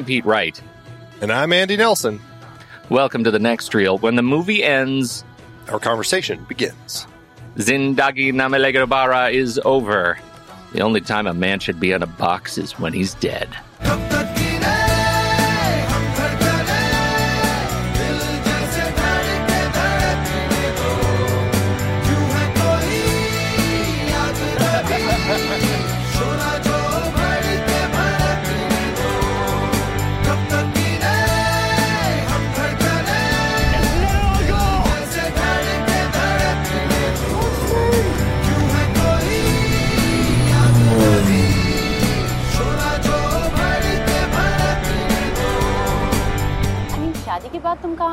[0.00, 0.58] I'm Pete Wright.
[1.20, 2.22] And I'm Andy Nelson.
[2.88, 3.98] Welcome to the next reel.
[3.98, 5.24] When the movie ends,
[5.68, 7.06] our conversation begins.
[7.56, 10.18] Zindagi Na Milegi is over.
[10.72, 13.54] The only time a man should be in a box is when he's dead.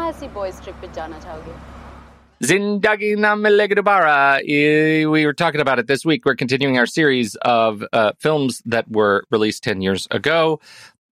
[0.07, 1.61] ऐसी boys trip पे जाना चाहोगे
[2.43, 4.41] Zindagi Na Milegi Dobara.
[4.45, 6.25] We were talking about it this week.
[6.25, 10.59] We're continuing our series of uh, films that were released 10 years ago,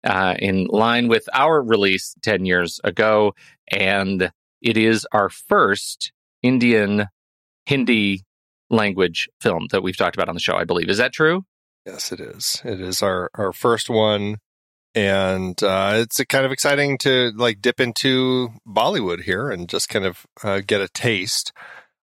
[0.04, 3.34] uh, in line with our release 10 years ago.
[3.70, 4.32] And
[4.62, 7.08] it is our first Indian
[7.66, 8.24] Hindi
[8.70, 10.88] language film that we've talked about on the show, I believe.
[10.88, 11.44] Is that true?
[11.84, 12.62] Yes, it is.
[12.64, 14.38] It is our, our first one
[14.95, 20.05] and uh, it's kind of exciting to like dip into Bollywood here and just kind
[20.05, 21.51] of uh, get a taste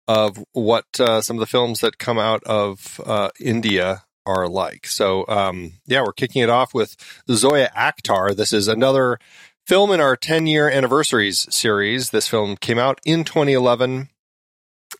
[0.07, 4.87] of what uh, some of the films that come out of uh, India are like.
[4.87, 6.95] So um, yeah, we're kicking it off with
[7.29, 8.35] Zoya Akhtar.
[8.35, 9.19] This is another
[9.65, 12.11] film in our 10 year anniversaries series.
[12.11, 14.09] This film came out in 2011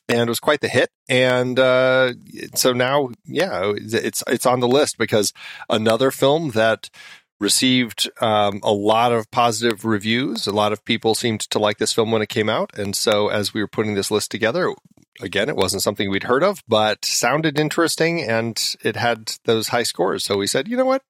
[0.09, 0.89] and was quite the hit.
[1.07, 2.13] And uh,
[2.55, 5.31] so now, yeah, it's it's on the list because
[5.69, 6.89] another film that
[7.39, 10.47] received um, a lot of positive reviews.
[10.47, 12.77] A lot of people seemed to like this film when it came out.
[12.77, 14.73] And so, as we were putting this list together,
[15.21, 19.83] again, it wasn't something we'd heard of, but sounded interesting and it had those high
[19.83, 20.23] scores.
[20.23, 21.03] So we said, you know what?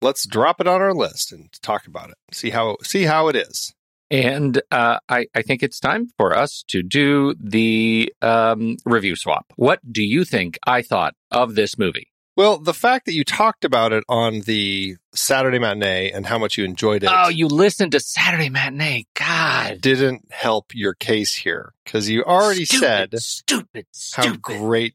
[0.00, 2.16] Let's drop it on our list and talk about it.
[2.32, 3.72] See how see how it is.
[4.10, 9.54] And uh, I, I, think it's time for us to do the um, review swap.
[9.56, 12.11] What do you think I thought of this movie?
[12.34, 16.56] Well, the fact that you talked about it on the Saturday matinee and how much
[16.56, 17.10] you enjoyed it.
[17.12, 19.06] Oh, you listened to Saturday matinee.
[19.14, 19.80] God.
[19.82, 24.30] Didn't help your case here because you already stupid, said stupid, stupid.
[24.30, 24.94] how great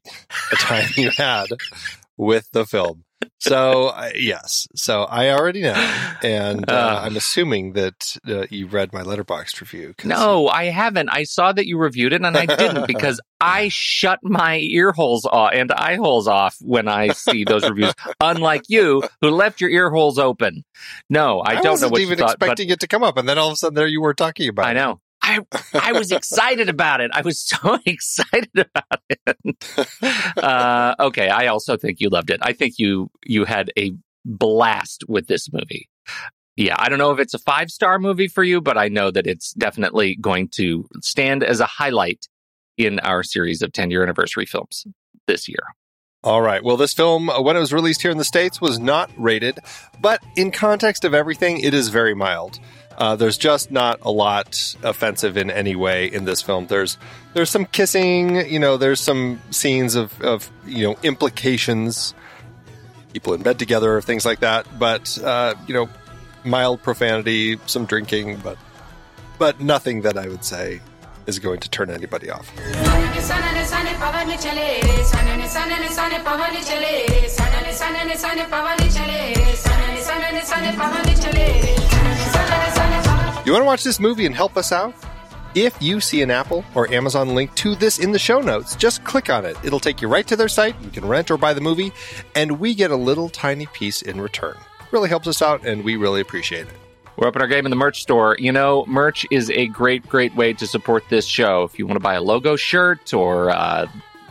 [0.52, 1.46] a time you had
[2.16, 3.04] with the film.
[3.40, 5.74] So uh, yes, so I already know,
[6.22, 7.00] and uh, Uh.
[7.04, 9.94] I'm assuming that uh, you read my Letterboxd review.
[10.04, 11.08] No, I haven't.
[11.08, 15.24] I saw that you reviewed it and I didn't because I shut my ear holes
[15.24, 17.94] off and eye holes off when I see those reviews.
[18.20, 20.64] Unlike you, who left your ear holes open.
[21.08, 23.28] No, I, don't know what even you thought, but expecting it to come up, and
[23.28, 24.66] then all of a sudden there you were talking about.
[24.66, 25.00] I know.
[25.28, 25.40] I
[25.74, 27.10] I was excited about it.
[27.12, 29.36] I was so excited about it.
[30.38, 32.38] Uh, okay, I also think you loved it.
[32.42, 33.92] I think you you had a
[34.24, 35.88] blast with this movie.
[36.56, 39.10] Yeah, I don't know if it's a five star movie for you, but I know
[39.10, 42.26] that it's definitely going to stand as a highlight
[42.76, 44.86] in our series of 10 year anniversary films
[45.26, 45.62] this year.
[46.24, 46.62] All right.
[46.62, 49.60] Well, this film, uh, when it was released here in the States, was not rated,
[50.00, 52.58] but in context of everything, it is very mild.
[52.98, 56.66] Uh, there's just not a lot offensive in any way in this film.
[56.66, 56.98] There's
[57.32, 62.12] there's some kissing, you know, there's some scenes of, of you know implications,
[63.12, 64.66] people in bed together, things like that.
[64.80, 65.88] But uh, you know,
[66.44, 68.58] mild profanity, some drinking, but
[69.38, 70.80] but nothing that I would say
[71.28, 72.50] is going to turn anybody off.
[83.48, 84.94] You want to watch this movie and help us out?
[85.54, 89.02] If you see an Apple or Amazon link to this in the show notes, just
[89.04, 89.56] click on it.
[89.64, 90.78] It'll take you right to their site.
[90.82, 91.90] You can rent or buy the movie,
[92.34, 94.54] and we get a little tiny piece in return.
[94.90, 96.74] Really helps us out, and we really appreciate it.
[97.16, 98.36] We're up in our game in the merch store.
[98.38, 101.62] You know, merch is a great, great way to support this show.
[101.62, 103.90] If you want to buy a logo shirt or a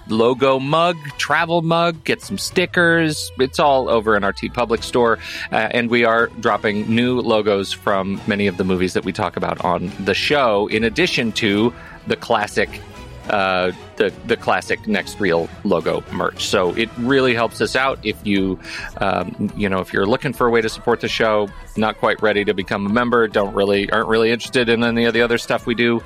[0.10, 5.20] logo mug, travel mug, get some stickers, it's all over in our TeePublic store.
[5.52, 9.38] Uh, and we are dropping new logos from many of the movies that we talk
[9.38, 11.74] about on the show, in addition to
[12.08, 12.82] the classic
[13.30, 16.46] uh, the the classic Next Reel logo merch.
[16.46, 18.60] So it really helps us out if you
[19.02, 22.22] um, you know if you're looking for a way to support the show, not quite
[22.22, 25.38] ready to become a member, don't really aren't really interested in any of the other
[25.38, 26.02] stuff we do.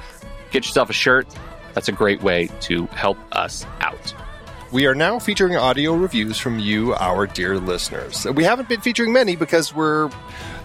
[0.51, 1.27] Get yourself a shirt.
[1.73, 4.13] That's a great way to help us out.
[4.71, 8.25] We are now featuring audio reviews from you, our dear listeners.
[8.25, 10.09] We haven't been featuring many because we're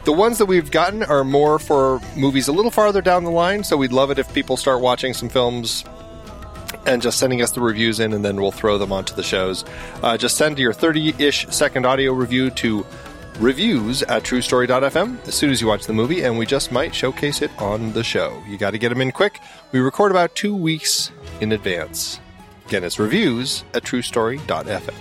[0.04, 3.64] the ones that we've gotten are more for movies a little farther down the line.
[3.64, 5.84] So we'd love it if people start watching some films
[6.86, 9.64] and just sending us the reviews in, and then we'll throw them onto the shows.
[10.04, 12.86] Uh, just send your 30 ish second audio review to
[13.40, 17.42] reviews at truestory.fm as soon as you watch the movie, and we just might showcase
[17.42, 18.40] it on the show.
[18.48, 19.40] You got to get them in quick.
[19.72, 21.10] We record about two weeks
[21.40, 22.20] in advance.
[22.66, 24.94] Again, it's reviews at truestory.fm.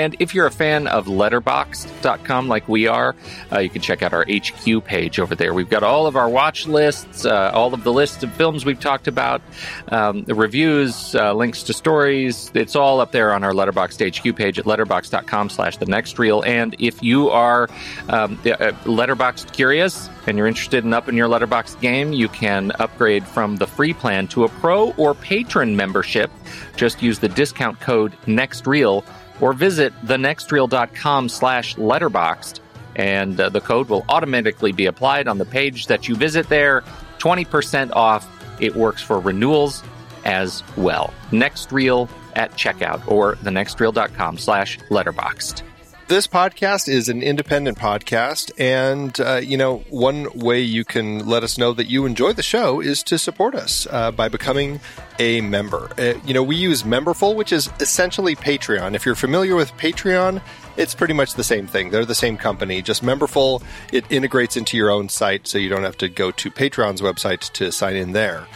[0.00, 3.14] And if you're a fan of letterboxd.com like we are,
[3.52, 5.52] uh, you can check out our HQ page over there.
[5.52, 8.80] We've got all of our watch lists, uh, all of the lists of films we've
[8.80, 9.42] talked about,
[9.88, 12.50] um, the reviews, uh, links to stories.
[12.54, 16.42] It's all up there on our Letterboxd HQ page at letterboxd.com slash the next reel.
[16.46, 17.68] And if you are
[18.08, 23.26] um, uh, Letterboxd curious and you're interested in upping your Letterboxd game, you can upgrade
[23.26, 26.30] from the free plan to a pro or patron membership.
[26.74, 29.04] Just use the discount code NEXTREEL
[29.40, 32.60] or visit thenextreel.com slash letterboxd
[32.96, 36.82] and uh, the code will automatically be applied on the page that you visit there.
[37.18, 38.28] 20% off.
[38.60, 39.82] It works for renewals
[40.24, 41.14] as well.
[41.32, 45.62] Next reel at checkout or thenextreel.com slash letterboxd
[46.10, 51.44] This podcast is an independent podcast, and uh, you know one way you can let
[51.44, 54.80] us know that you enjoy the show is to support us uh, by becoming
[55.20, 55.88] a member.
[55.96, 58.96] Uh, you know we use Memberful, which is essentially Patreon.
[58.96, 60.42] If you're familiar with Patreon,
[60.76, 61.90] it's pretty much the same thing.
[61.90, 62.82] They're the same company.
[62.82, 66.50] Just Memberful, it integrates into your own site, so you don't have to go to
[66.50, 68.48] Patreon's website to sign in there.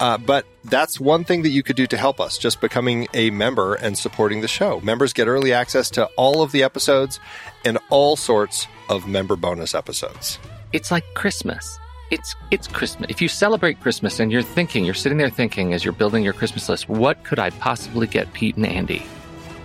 [0.00, 3.30] Uh, but that's one thing that you could do to help us, just becoming a
[3.30, 4.80] member and supporting the show.
[4.80, 7.18] Members get early access to all of the episodes
[7.64, 10.38] and all sorts of member bonus episodes.
[10.72, 11.78] it's like christmas.
[12.10, 13.10] It's it's christmas.
[13.10, 16.32] If you celebrate christmas and you're thinking you're sitting there thinking as you're building your
[16.32, 19.04] christmas list what could i possibly get pete and andy?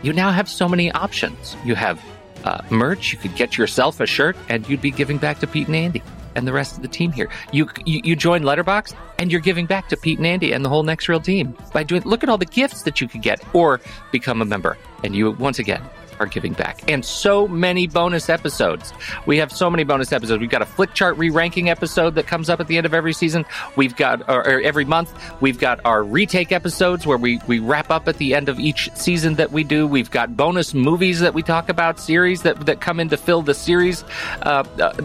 [0.02, 1.56] You now have so many options.
[1.64, 2.04] You have
[2.44, 3.14] uh, merch.
[3.14, 6.02] You could get yourself a shirt and you'd be giving back to pete and andy
[6.36, 9.66] and the rest of the team here you you, you join Letterboxd and you're giving
[9.66, 12.30] back to pete and andy and the whole Next Reel team by doing look at
[12.30, 13.80] all the gifts that you could get or
[14.12, 15.84] become a member and you once again
[16.20, 16.90] are giving back.
[16.90, 18.94] And so many bonus episodes.
[19.26, 20.40] We have so many bonus episodes.
[20.40, 23.14] We've got a Flickchart re ranking episode that comes up at the end of every
[23.14, 23.46] season.
[23.76, 27.92] We've got, or, or every month, we've got our retake episodes where we, we wrap
[27.92, 29.88] up at the end of each season that we do.
[29.88, 33.42] We've got bonus movies that we talk about, series that, that come in to fill
[33.42, 34.04] the series,
[34.42, 34.64] uh,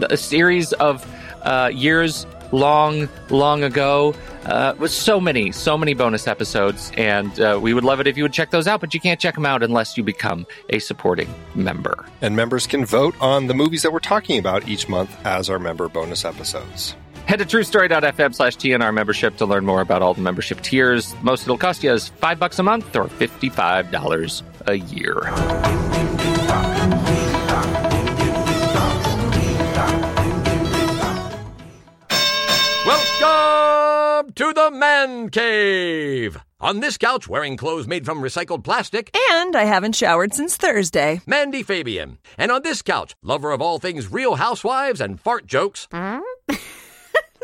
[0.09, 1.05] a series of
[1.43, 4.13] uh, years long, long ago.
[4.45, 6.91] uh, with so many, so many bonus episodes.
[6.97, 9.19] And uh, we would love it if you would check those out, but you can't
[9.19, 12.05] check them out unless you become a supporting member.
[12.21, 15.59] And members can vote on the movies that we're talking about each month as our
[15.59, 16.95] member bonus episodes.
[17.25, 21.15] Head to truestory.fm slash TNR membership to learn more about all the membership tiers.
[21.21, 25.88] Most it'll cost you is five bucks a month or $55 a year.
[34.19, 36.43] Welcome to the Man Cave.
[36.59, 41.21] On this couch, wearing clothes made from recycled plastic, And I haven't showered since Thursday.
[41.25, 42.17] Mandy Fabian.
[42.37, 46.19] And on this couch, lover of all things real housewives and fart jokes, hmm?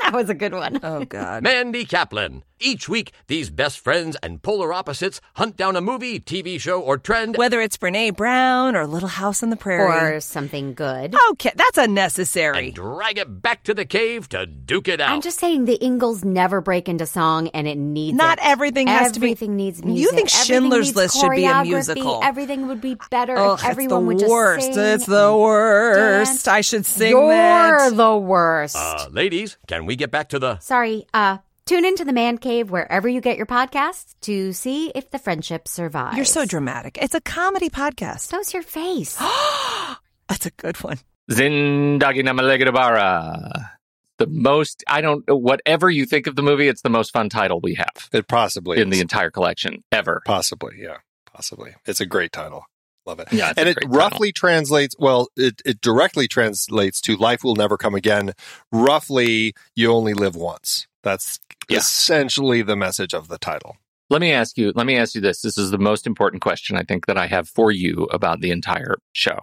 [0.01, 0.81] That was a good one.
[0.83, 1.43] Oh, God.
[1.43, 2.43] Mandy Kaplan.
[2.59, 6.97] Each week, these best friends and polar opposites hunt down a movie, TV show, or
[6.97, 7.35] trend.
[7.35, 10.15] Whether it's Brene Brown or Little House on the Prairie.
[10.15, 11.13] Or something good.
[11.31, 12.67] Okay, that's unnecessary.
[12.67, 15.09] and drag it back to the cave to duke it out.
[15.11, 18.45] I'm just saying the Ingalls never break into song and it needs Not it.
[18.47, 22.21] everything has to be- Everything needs You think Everything Schindler's List should be a musical.
[22.23, 24.73] Everything would be better Oh, if everyone it's would the just worst.
[24.73, 26.47] sing It's the and worst.
[26.47, 27.95] I should sing You're that.
[27.97, 28.77] the worst.
[28.77, 30.57] Uh, ladies, can we get back to the.
[30.59, 35.09] Sorry, uh, tune into the Man Cave wherever you get your podcasts to see if
[35.09, 36.15] the friendship survives.
[36.15, 36.97] You're so dramatic.
[37.01, 38.21] It's a comedy podcast.
[38.21, 39.15] So's your face.
[40.27, 40.99] That's a good one.
[41.31, 43.69] Zindagi Na Milegi Dobara.
[44.17, 47.59] The most, I don't, whatever you think of the movie, it's the most fun title
[47.59, 50.21] we have It possibly in the entire collection ever.
[50.25, 50.97] Possibly, yeah.
[51.33, 51.75] Possibly.
[51.85, 52.63] It's a great title.
[53.05, 53.27] Love it.
[53.31, 57.93] Yeah, and it roughly translates, well, it, it directly translates to life will never come
[57.95, 58.33] again.
[58.71, 60.87] Roughly, you only live once.
[61.03, 61.77] That's Yeah.
[61.77, 63.77] essentially the message of the title.
[64.09, 65.41] Let me ask you, let me ask you this.
[65.41, 68.51] This is the most important question I think that I have for you about the
[68.51, 69.39] entire show.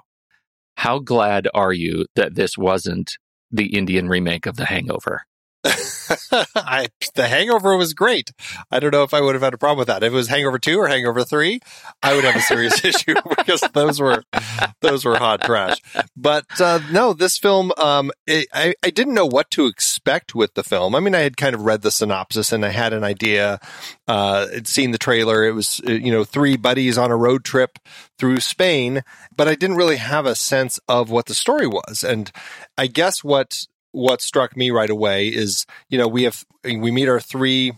[0.77, 3.17] How glad are you that this wasn't
[3.51, 5.23] the Indian remake of The Hangover?
[6.57, 8.33] I, the Hangover was great.
[8.71, 10.03] I don't know if I would have had a problem with that.
[10.03, 11.61] If it was Hangover Two or Hangover Three,
[12.03, 14.25] I would have a serious issue because those were
[14.81, 15.79] those were hot trash.
[16.17, 20.55] But uh, no, this film, um, it, I I didn't know what to expect with
[20.55, 20.97] the film.
[20.97, 23.61] I mean, I had kind of read the synopsis and I had an idea.
[24.09, 25.45] Uh, I'd seen the trailer.
[25.45, 27.79] It was uh, you know three buddies on a road trip
[28.19, 29.03] through Spain,
[29.37, 32.03] but I didn't really have a sense of what the story was.
[32.03, 32.33] And
[32.77, 37.09] I guess what what struck me right away is you know we have we meet
[37.09, 37.73] our three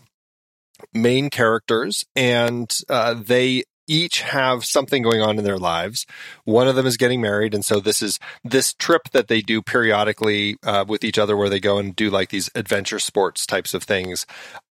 [0.93, 6.05] main characters and uh, they each have something going on in their lives.
[6.43, 7.53] One of them is getting married.
[7.53, 11.49] And so this is this trip that they do periodically uh, with each other where
[11.49, 14.25] they go and do like these adventure sports types of things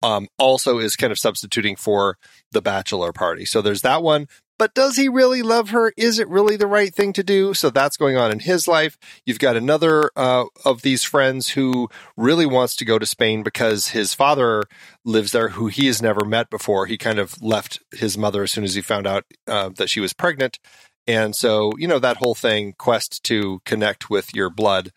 [0.03, 2.17] um, also is kind of substituting for
[2.51, 3.45] the bachelor party.
[3.45, 5.93] So there's that one but does he really love her?
[5.97, 7.53] Is it really the right thing to do?
[7.53, 8.97] So that's going on in his life.
[9.25, 13.89] You've got another uh, of these friends who really wants to go to Spain because
[13.89, 14.63] his father
[15.05, 16.85] lives there, who he has never met before.
[16.85, 19.99] He kind of left his mother as soon as he found out uh, that she
[19.99, 20.59] was pregnant.
[21.07, 24.91] And so, you know, that whole thing, quest to connect with your blood.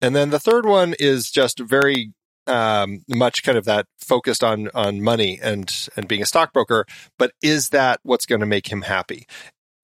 [0.00, 2.12] And then the third one is just very
[2.46, 6.86] um, much kind of that focused on on money and and being a stockbroker.
[7.18, 9.26] But is that what's going to make him happy?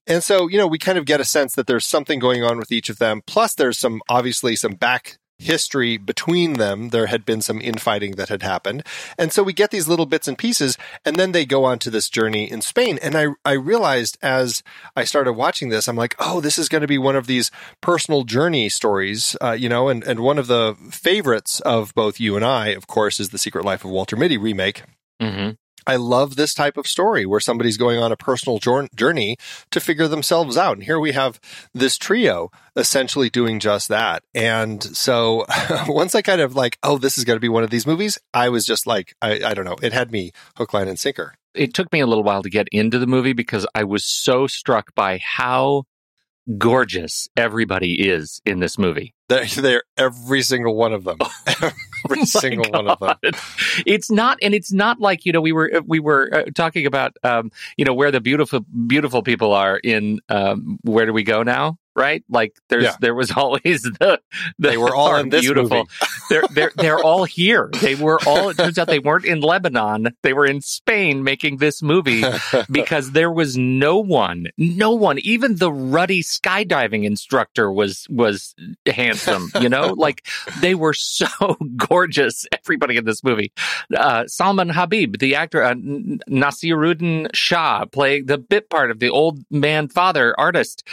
[0.07, 2.59] And so, you know, we kind of get a sense that there's something going on
[2.59, 3.23] with each of them.
[3.27, 6.89] Plus, there's some obviously some back history between them.
[6.89, 8.85] There had been some infighting that had happened.
[9.19, 11.91] And so we get these little bits and pieces, and then they go on to
[11.91, 12.99] this journey in Spain.
[13.03, 14.63] And I, I realized as
[14.97, 17.51] I started watching this, I'm like, oh, this is going to be one of these
[17.81, 22.37] personal journey stories, uh, you know, and, and one of the favorites of both you
[22.37, 24.83] and I, of course, is The Secret Life of Walter Mitty remake.
[25.21, 25.51] Mm-hmm.
[25.87, 29.37] I love this type of story where somebody's going on a personal journey
[29.71, 30.75] to figure themselves out.
[30.75, 31.41] And here we have
[31.73, 34.23] this trio essentially doing just that.
[34.35, 35.45] And so
[35.89, 38.19] once I kind of like, oh, this is going to be one of these movies,
[38.33, 41.35] I was just like, I, I don't know, it had me hook, line, and sinker.
[41.55, 44.47] It took me a little while to get into the movie because I was so
[44.47, 45.85] struck by how
[46.59, 49.15] gorgeous everybody is in this movie.
[49.33, 51.19] They're, they're every single one of them.
[52.05, 53.17] every My single one of them.
[53.87, 57.17] It's not, and it's not like you know we were we were uh, talking about
[57.25, 61.43] um, you know where the beautiful beautiful people are in um, where do we go
[61.43, 61.79] now?
[61.95, 62.25] Right?
[62.29, 62.97] Like there's Yeah.
[63.01, 64.21] there was always the,
[64.59, 65.77] the They were all in this beautiful.
[65.79, 65.89] movie.
[66.31, 67.71] they're they're they're all here.
[67.81, 68.49] They were all.
[68.49, 70.09] It turns out they weren't in Lebanon.
[70.23, 72.23] They were in Spain making this movie
[72.71, 78.55] because there was no one, no one, even the ruddy skydiving instructor was was
[78.87, 79.51] handsome.
[79.61, 80.27] You know, like
[80.61, 81.27] they were so
[81.77, 82.47] gorgeous.
[82.53, 83.53] Everybody in this movie,
[83.95, 89.41] uh, Salman Habib, the actor, uh, Nasiruddin Shah, playing the bit part of the old
[89.51, 90.87] man father artist.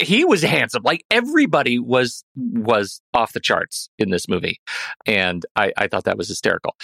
[0.00, 0.82] He was handsome.
[0.84, 4.60] Like everybody was was off the charts in this movie,
[5.06, 6.76] and I, I thought that was hysterical.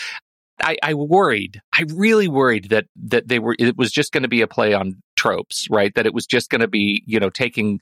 [0.63, 1.61] I, I worried.
[1.77, 3.57] I really worried that that they were.
[3.59, 5.93] It was just going to be a play on tropes, right?
[5.95, 7.81] That it was just going to be, you know, taking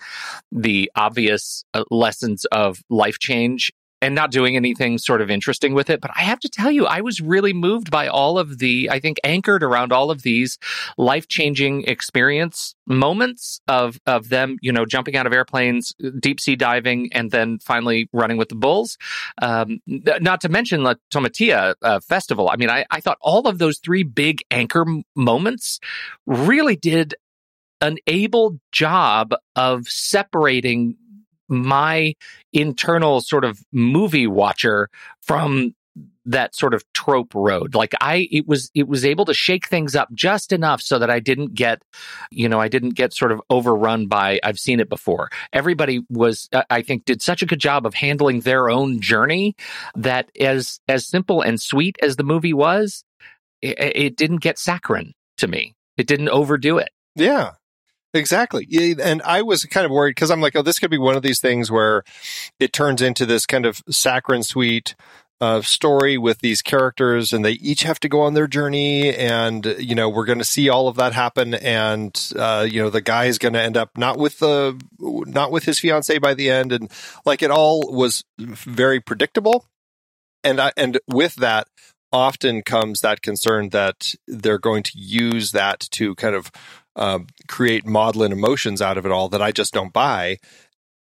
[0.50, 3.70] the obvious uh, lessons of life change
[4.02, 6.00] and not doing anything sort of interesting with it.
[6.00, 8.98] But I have to tell you, I was really moved by all of the, I
[8.98, 10.58] think, anchored around all of these
[10.98, 16.56] life changing experience moments of of them, you know, jumping out of airplanes, deep sea
[16.56, 18.98] diving, and then finally running with the bulls.
[19.40, 22.50] Um, not to mention the Tomatina uh, festival.
[22.52, 25.78] I mean, I, I thought all of those three big anchor moments
[26.26, 27.14] really did
[27.80, 30.96] an able job of separating
[31.48, 32.14] my
[32.52, 34.88] internal sort of movie watcher
[35.20, 35.74] from
[36.24, 37.74] that sort of trope road.
[37.74, 41.10] Like i it was it was able to shake things up just enough so that
[41.10, 41.82] i didn't get
[42.30, 45.30] you know i didn't get sort of overrun by i've seen it before.
[45.52, 49.56] Everybody was i think did such a good job of handling their own journey
[49.96, 53.04] that as as simple and sweet as the movie was
[53.60, 55.74] it, it didn't get saccharine to me.
[55.96, 56.90] It didn't overdo it.
[57.14, 57.52] Yeah,
[58.14, 58.96] exactly.
[59.00, 61.22] And I was kind of worried because I'm like, oh, this could be one of
[61.22, 62.02] these things where
[62.58, 64.94] it turns into this kind of saccharine sweet
[65.42, 69.74] uh, story with these characters, and they each have to go on their journey, and
[69.76, 73.00] you know we're going to see all of that happen, and uh, you know the
[73.00, 76.48] guy is going to end up not with the not with his fiance by the
[76.48, 76.88] end, and
[77.26, 79.66] like it all was very predictable,
[80.44, 81.66] and I and with that
[82.12, 86.52] often comes that concern that they're going to use that to kind of
[86.96, 90.38] um, create maudlin emotions out of it all that I just don't buy.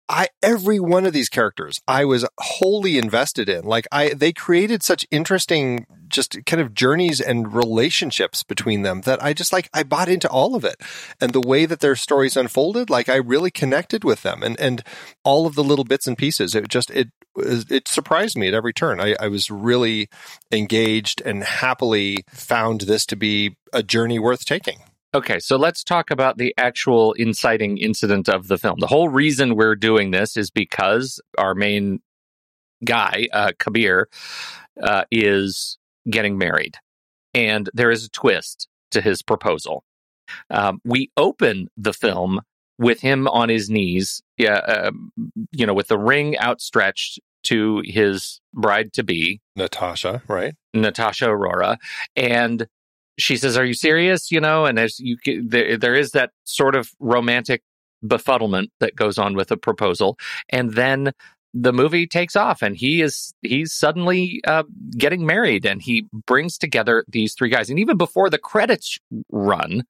[0.09, 3.63] I every one of these characters I was wholly invested in.
[3.63, 9.23] Like I they created such interesting just kind of journeys and relationships between them that
[9.23, 10.75] I just like I bought into all of it.
[11.21, 14.83] And the way that their stories unfolded, like I really connected with them and and
[15.23, 16.53] all of the little bits and pieces.
[16.53, 18.99] It just it it surprised me at every turn.
[18.99, 20.09] I, I was really
[20.51, 24.79] engaged and happily found this to be a journey worth taking.
[25.15, 28.79] Okay, so let's talk about the actual inciting incident of the film.
[28.79, 32.01] The whole reason we're doing this is because our main
[32.83, 34.09] guy, uh, Kabir,
[34.81, 35.77] uh, is
[36.09, 36.77] getting married,
[37.35, 39.83] and there is a twist to his proposal.
[40.49, 42.41] Um, we open the film
[42.79, 45.11] with him on his knees, yeah, um,
[45.51, 50.55] you know, with the ring outstretched to his bride to be, Natasha, right?
[50.73, 51.77] Natasha Arora,
[52.15, 52.67] and
[53.17, 56.75] she says, "Are you serious?" You know, and there's you there, there is that sort
[56.75, 57.63] of romantic
[58.05, 60.17] befuddlement that goes on with a proposal,
[60.49, 61.13] and then
[61.53, 64.63] the movie takes off, and he is he's suddenly uh,
[64.97, 68.97] getting married, and he brings together these three guys, and even before the credits
[69.29, 69.83] run,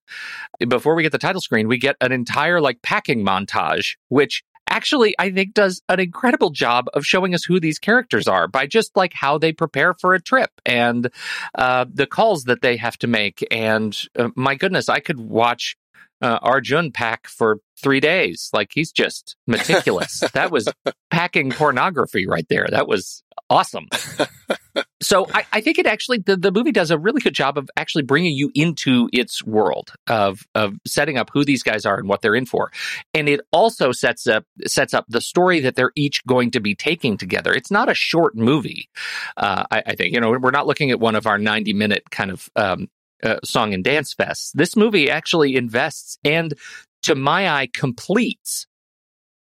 [0.67, 5.13] before we get the title screen, we get an entire like packing montage, which actually
[5.19, 8.97] I think does an incredible job of showing us who these characters are by just
[8.97, 11.09] like how they prepare for a trip and
[11.55, 13.45] uh, the calls that they have to make.
[13.51, 15.77] And uh, my goodness, I could watch
[16.21, 18.49] uh, Arjun pack for three days.
[18.51, 20.23] Like he's just meticulous.
[20.33, 20.67] that was
[21.11, 22.67] packing pornography right there.
[22.69, 23.87] That was awesome.
[25.03, 27.69] so I, I think it actually the, the movie does a really good job of
[27.77, 32.07] actually bringing you into its world of of setting up who these guys are and
[32.07, 32.71] what they're in for,
[33.13, 36.75] and it also sets up sets up the story that they're each going to be
[36.75, 37.53] taking together.
[37.53, 38.89] It's not a short movie.
[39.37, 42.09] Uh, I, I think you know we're not looking at one of our ninety minute
[42.09, 42.89] kind of um,
[43.23, 44.51] uh, song and dance fests.
[44.53, 46.53] This movie actually invests and,
[47.03, 48.67] to my eye, completes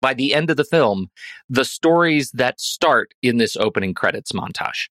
[0.00, 1.08] by the end of the film
[1.48, 4.88] the stories that start in this opening credits montage.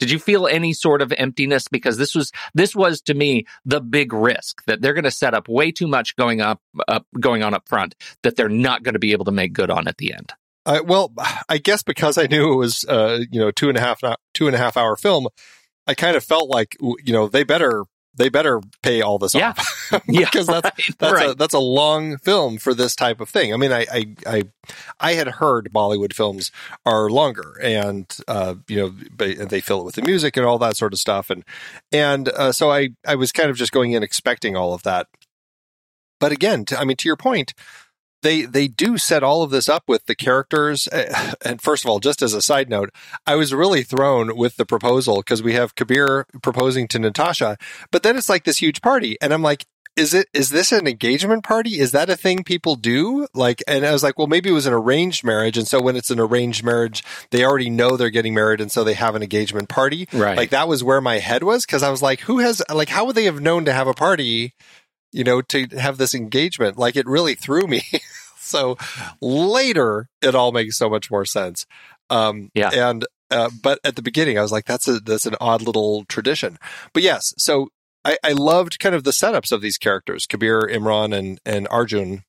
[0.00, 3.80] Did you feel any sort of emptiness because this was this was to me the
[3.80, 7.42] big risk that they're going to set up way too much going up, up going
[7.42, 9.98] on up front that they're not going to be able to make good on at
[9.98, 10.32] the end.
[10.66, 11.12] Uh, well,
[11.48, 14.00] I guess because I knew it was uh, you know two and a half
[14.34, 15.28] two and a half hour film,
[15.86, 17.84] I kind of felt like you know they better
[18.14, 19.50] they better pay all this Yeah.
[19.50, 21.38] off Yeah, because that's right, that's a right.
[21.38, 23.52] that's a long film for this type of thing.
[23.54, 24.42] I mean, I I I,
[25.00, 26.50] I had heard Bollywood films
[26.86, 30.58] are longer, and uh, you know but they fill it with the music and all
[30.58, 31.44] that sort of stuff, and
[31.92, 35.06] and uh, so I I was kind of just going in expecting all of that.
[36.20, 37.54] But again, to, I mean, to your point,
[38.22, 40.88] they they do set all of this up with the characters.
[40.92, 42.90] eh, And first of all, just as a side note,
[43.26, 47.56] I was really thrown with the proposal because we have Kabir proposing to Natasha,
[47.90, 49.66] but then it's like this huge party, and I'm like.
[49.96, 51.80] Is it is this an engagement party?
[51.80, 53.26] Is that a thing people do?
[53.34, 55.96] Like, and I was like, well, maybe it was an arranged marriage, and so when
[55.96, 57.02] it's an arranged marriage,
[57.32, 60.08] they already know they're getting married, and so they have an engagement party.
[60.12, 60.36] Right.
[60.36, 63.04] Like that was where my head was because I was like, who has like how
[63.06, 64.54] would they have known to have a party
[65.12, 66.78] you know, to have this engagement.
[66.78, 67.82] Like it really threw me.
[68.38, 68.76] so
[69.20, 71.66] later, it all makes so much more sense.
[72.08, 72.70] Um, Yeah.
[72.72, 76.04] And Uh, but at the beginning, I was like, that's a that's an odd little
[76.06, 76.58] tradition.
[76.92, 77.68] But yes, so
[78.04, 82.24] I, I loved kind of the setups of these characters, Kabir, Imran, and and Arjun,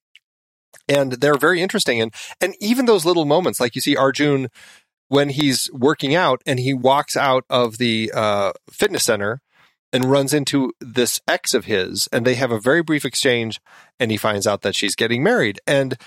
[0.87, 1.99] and they're very interesting.
[1.99, 4.49] And and even those little moments, like you see Arjun
[5.07, 9.41] when he's working out and he walks out of the uh, fitness center
[9.93, 13.59] and runs into this ex of his, and they have a very brief exchange,
[13.99, 15.97] and he finds out that she's getting married, and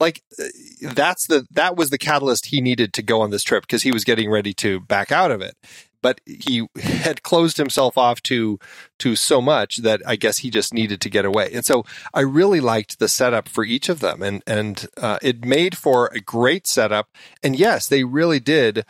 [0.00, 0.44] like uh,
[0.92, 3.92] that's the that was the catalyst he needed to go on this trip because he
[3.92, 5.56] was getting ready to back out of it
[6.04, 8.58] but he had closed himself off to
[8.98, 11.48] to so much that I guess he just needed to get away.
[11.54, 15.46] And so I really liked the setup for each of them, and and uh, it
[15.46, 17.08] made for a great setup.
[17.42, 18.84] And yes, they really did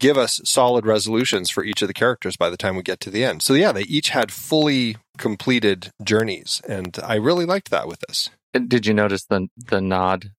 [0.00, 3.10] give us solid resolutions for each of the characters by the time we get to
[3.10, 3.42] the end.
[3.42, 8.30] So yeah, they each had fully completed journeys, and I really liked that with this.
[8.52, 10.32] And Did you notice the the nod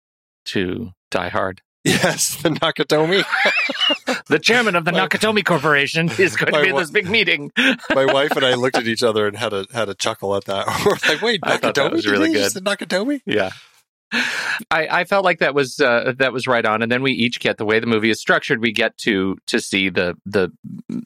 [0.48, 1.62] to Die Hard?
[1.84, 3.24] Yes, the Nakatomi.
[4.28, 7.52] The chairman of the My- Nakatomi Corporation is going to be in this big meeting.
[7.94, 10.46] My wife and I looked at each other and had a had a chuckle at
[10.46, 10.68] that.
[10.86, 11.92] We're like, wait, Nakatomi?
[11.92, 12.54] was really good.
[12.54, 13.22] just Nakatomi?
[13.26, 13.50] Yeah.
[14.72, 17.40] I, I felt like that was uh, that was right on, and then we each
[17.40, 18.62] get the way the movie is structured.
[18.62, 20.52] We get to to see the the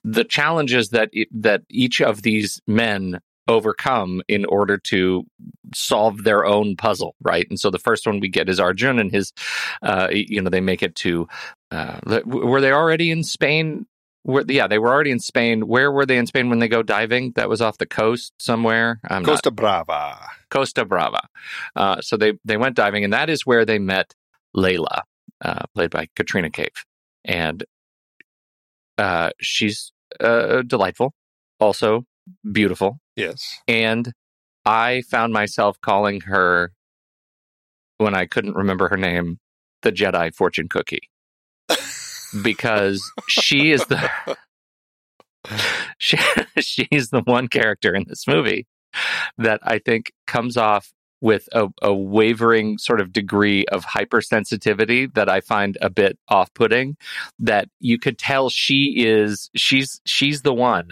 [0.04, 5.24] the challenges that that each of these men overcome in order to
[5.74, 7.46] solve their own puzzle, right?
[7.50, 9.34] And so the first one we get is Arjun and his,
[9.82, 11.28] uh, you know, they make it to.
[11.72, 13.86] Uh, were they already in Spain?
[14.24, 15.68] Were, yeah, they were already in Spain.
[15.68, 17.34] Where were they in Spain when they go diving?
[17.36, 19.00] That was off the coast somewhere.
[19.08, 20.18] I'm not Costa Brava.
[20.56, 21.28] Costa Brava.
[21.76, 24.14] Uh, so they they went diving, and that is where they met
[24.56, 25.02] Layla,
[25.44, 26.84] uh, played by Katrina Kaif,
[27.26, 27.64] and
[28.98, 31.14] uh, she's uh, delightful,
[31.60, 32.06] also
[32.52, 33.60] beautiful, Yes.
[33.68, 34.12] and
[34.66, 36.72] I found myself calling her
[37.98, 39.40] when I couldn't remember her name,
[39.82, 41.10] the Jedi fortune cookie,
[42.44, 44.10] because she is the
[46.00, 46.18] she,
[46.60, 48.66] she's the one character in this movie
[49.38, 55.30] that I think comes off with a, a wavering sort of degree of hypersensitivity that
[55.30, 56.98] I find a bit off-putting.
[57.40, 60.90] That you could tell she is she's she's the one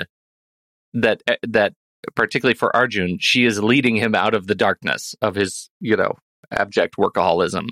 [0.94, 1.74] that eh, that
[2.16, 6.14] particularly for Arjun, she is leading him out of the darkness of his you know
[6.52, 7.68] abject workaholism.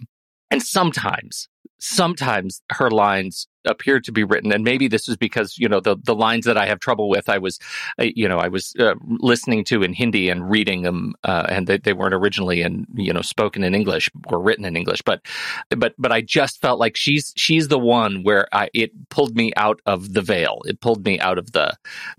[0.50, 1.48] And sometimes,
[1.80, 5.98] sometimes her lines appear to be written, and maybe this is because you know the
[6.04, 7.30] the lines that I have trouble with.
[7.30, 7.60] I was,
[8.00, 11.78] you know, I was uh, listening to in Hindi and reading them, uh, and they,
[11.78, 15.02] they weren't originally in you know spoken in English or written in English.
[15.02, 15.22] But
[15.70, 19.52] but but I just felt like she's she's the one where I it pulled me
[19.56, 20.62] out of the veil.
[20.66, 21.76] It pulled me out of the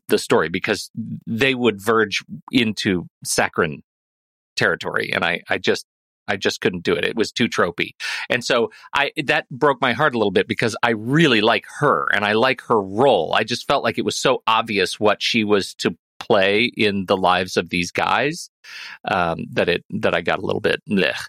[0.08, 0.90] the story because
[1.26, 3.82] they would verge into saccharine
[4.56, 5.86] territory, and I I just
[6.28, 7.04] I just couldn't do it.
[7.04, 7.90] It was too tropey.
[8.30, 12.08] And so I that broke my heart a little bit because I really like her
[12.12, 13.34] and I like her role.
[13.34, 17.16] I just felt like it was so obvious what she was to play in the
[17.16, 18.48] lives of these guys
[19.10, 21.26] um, that it that I got a little bit blech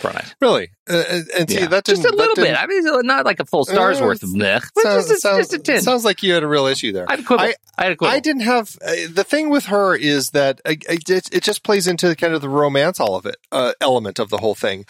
[0.00, 0.16] from.
[0.40, 0.70] Really?
[0.90, 1.66] Uh, and- and see, Yeah.
[1.66, 2.56] that just a little bit.
[2.58, 5.20] I mean, not like a full star's Uh, worth of blech, but sounds, just, a,
[5.20, 5.80] sounds- just a tin.
[5.82, 7.06] sounds like you had a real issue there.
[7.08, 7.44] I had a quibble.
[7.44, 8.12] I- I, had a quibble.
[8.14, 11.86] I didn't have uh, the thing with her is that uh, it, it just plays
[11.86, 14.84] into kind of the romance, all of it, uh, element of the whole thing,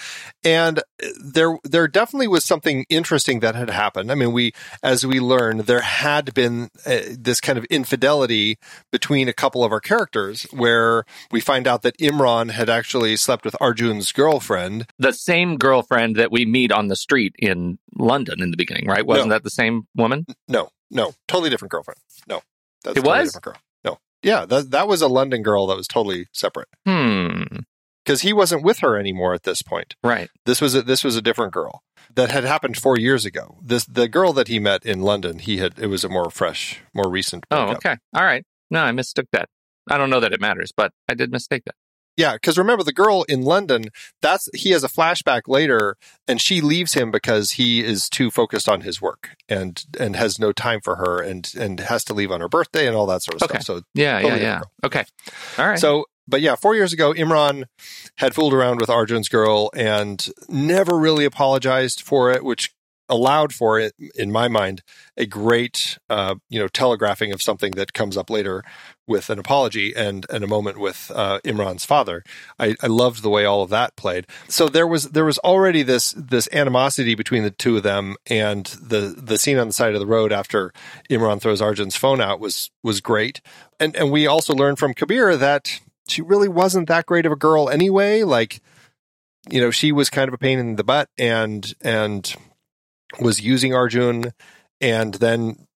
[0.44, 0.82] and
[1.22, 4.10] there there definitely was something interesting that had happened.
[4.10, 8.58] I mean, we as we learned, there had been uh, this kind of infidelity
[8.92, 13.44] between a couple of our characters, where we find out that Imran had actually slept
[13.44, 14.86] with Arjun's girlfriend.
[14.98, 19.06] The same girlfriend that we meet on the street in London in the beginning, right?
[19.06, 19.34] Wasn't No.
[19.34, 20.26] that the same woman?
[20.48, 21.98] No, no, totally different girlfriend.
[22.28, 22.42] No,
[22.84, 23.28] that's It a totally was?
[23.32, 23.54] different girl.
[23.84, 26.68] No, yeah, that that was a London girl that was totally separate.
[26.86, 27.42] Hmm.
[28.04, 29.94] because he wasn't with her anymore at this point.
[30.02, 30.30] Right.
[30.46, 31.82] This was a, this was a different girl
[32.14, 33.58] that had happened four years ago.
[33.62, 35.38] This the girl that he met in London.
[35.40, 37.44] He had it was a more fresh, more recent.
[37.50, 37.96] Oh, okay.
[38.14, 38.44] All right.
[38.70, 39.48] No, I mistook that.
[39.90, 41.74] I don't know that it matters, but I did mistake that.
[42.18, 43.84] Yeah, because remember the girl in London.
[44.20, 48.68] That's he has a flashback later, and she leaves him because he is too focused
[48.68, 52.32] on his work and and has no time for her, and and has to leave
[52.32, 53.60] on her birthday and all that sort of Okay.
[53.60, 53.76] stuff.
[53.76, 54.52] So Yeah, Totally yeah, yeah.
[54.54, 55.04] different Okay.
[55.58, 55.78] All right.
[55.78, 57.64] So, but yeah, four years ago, Imran
[58.16, 62.74] had fooled around with Arjun's girl and never really apologized for it, which
[63.08, 64.82] allowed for it, in my mind,
[65.16, 68.62] a great, uh, you know, telegraphing of something that comes up later
[69.08, 72.22] with an apology and, and a moment with uh, Imran's father.
[72.58, 74.26] I, I loved the way all of that played.
[74.48, 78.66] So there was there was already this this animosity between the two of them, and
[78.66, 80.72] the the scene on the side of the road after
[81.10, 83.40] Imran throws Arjun's phone out was was great.
[83.80, 87.36] And and we also learned from Kabir that she really wasn't that great of a
[87.36, 88.22] girl anyway.
[88.22, 88.60] Like,
[89.50, 92.34] you know, she was kind of a pain in the butt and and
[93.20, 94.32] was using Arjun
[94.80, 95.66] and then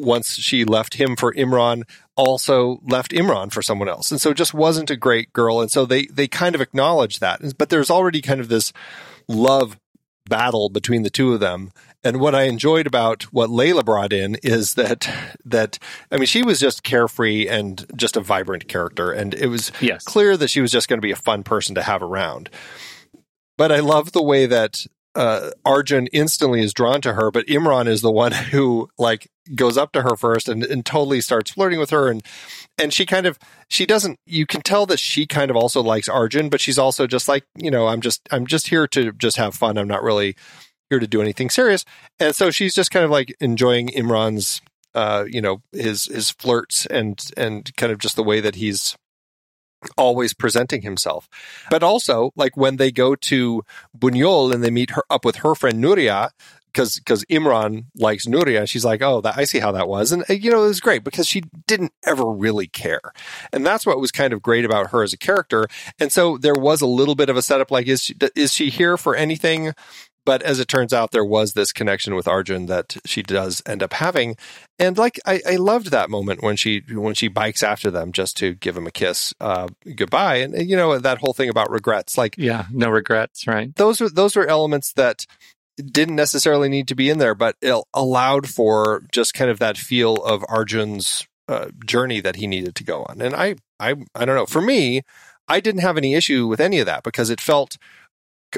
[0.00, 1.82] once she left him for Imran,
[2.16, 5.60] also left Imran for someone else, and so just wasn't a great girl.
[5.60, 8.72] And so they they kind of acknowledge that, but there's already kind of this
[9.28, 9.78] love
[10.28, 11.70] battle between the two of them.
[12.04, 15.08] And what I enjoyed about what Layla brought in is that
[15.44, 15.78] that
[16.10, 20.04] I mean she was just carefree and just a vibrant character, and it was Yes.
[20.04, 22.48] clear that she was just going to be a fun person to have around.
[23.58, 27.86] But I love the way that uh, Arjun instantly is drawn to her, but Imran
[27.86, 31.78] is the one who like goes up to her first and, and totally starts flirting
[31.78, 32.22] with her, and
[32.78, 34.18] and she kind of she doesn't.
[34.26, 37.44] You can tell that she kind of also likes Arjun, but she's also just like
[37.56, 39.78] you know I'm just I'm just here to just have fun.
[39.78, 40.36] I'm not really
[40.88, 41.84] here to do anything serious,
[42.18, 44.60] and so she's just kind of like enjoying Imran's
[44.94, 48.96] uh, you know his his flirts and and kind of just the way that he's
[49.96, 51.28] always presenting himself.
[51.70, 53.62] But also, like when they go to
[53.96, 56.30] Buñol and they meet her up with her friend Nuria,
[56.72, 60.24] because because Imran likes Nuria, she's like, oh, that, I see how that was, and
[60.30, 63.00] uh, you know it was great because she didn't ever really care,
[63.52, 65.66] and that's what was kind of great about her as a character.
[65.98, 68.70] And so there was a little bit of a setup, like is she, is she
[68.70, 69.72] here for anything?
[70.26, 73.82] But as it turns out, there was this connection with Arjun that she does end
[73.82, 74.36] up having,
[74.78, 78.36] and like I, I loved that moment when she when she bikes after them just
[78.38, 81.70] to give him a kiss uh, goodbye, and, and you know that whole thing about
[81.70, 83.74] regrets, like Yeah, no regrets, right?
[83.76, 85.24] those are those are elements that
[85.76, 89.78] didn't necessarily need to be in there, but it allowed for just kind of that
[89.78, 93.20] feel of Arjun's uh, journey that he needed to go on.
[93.20, 94.46] And I, I, I don't know.
[94.46, 95.02] For me,
[95.48, 97.76] I didn't have any issue with any of that because it felt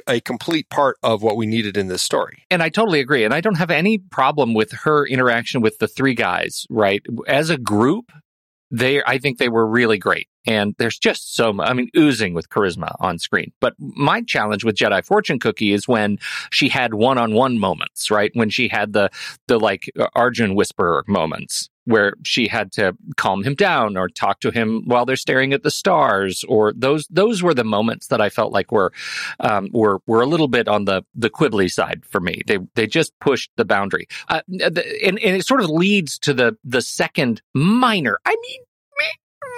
[0.07, 2.45] a complete part of what we needed in this story.
[2.51, 3.25] And I totally agree.
[3.25, 7.03] And I don't have any problem with her interaction with the three guys, right?
[7.27, 8.13] As a group,
[8.71, 10.29] they, I think they were really great.
[10.47, 13.53] And there's just so much, I mean, oozing with charisma on screen.
[13.61, 16.19] But my challenge with Jedi Fortune Cookie is when
[16.51, 18.31] she had one on one moments, right?
[18.35, 19.11] When she had the,
[19.47, 24.51] the like Arjun whisperer moments where she had to calm him down or talk to
[24.51, 28.29] him while they're staring at the stars or those those were the moments that I
[28.29, 28.93] felt like were
[29.41, 32.43] um, were were a little bit on the the quibbly side for me.
[32.47, 36.35] They they just pushed the boundary, uh, the, and and it sort of leads to
[36.35, 38.19] the the second minor.
[38.25, 38.61] I mean.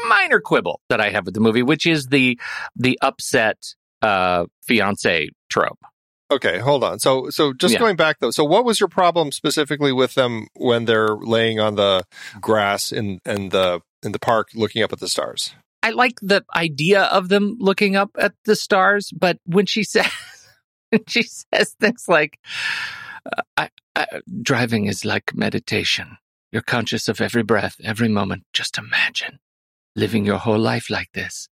[0.04, 2.38] Mi- Minor quibble that I have with the movie, which is the
[2.76, 3.58] the upset
[4.02, 5.78] uh, fiance trope.
[6.30, 6.98] Okay, hold on.
[6.98, 7.80] So, so just Yeah.
[7.80, 8.30] going back though.
[8.30, 12.04] So, what was your problem specifically with them when they're laying on the
[12.40, 15.54] grass in in the in the park, looking up at the stars?
[15.82, 20.06] I like the idea of them looking up at the stars, but when she says
[21.06, 22.38] she says things like
[23.26, 24.06] uh, I, I,
[24.42, 26.16] driving is like meditation.
[26.52, 28.44] You're conscious of every breath, every moment.
[28.52, 29.38] Just imagine
[29.96, 31.48] living your whole life like this.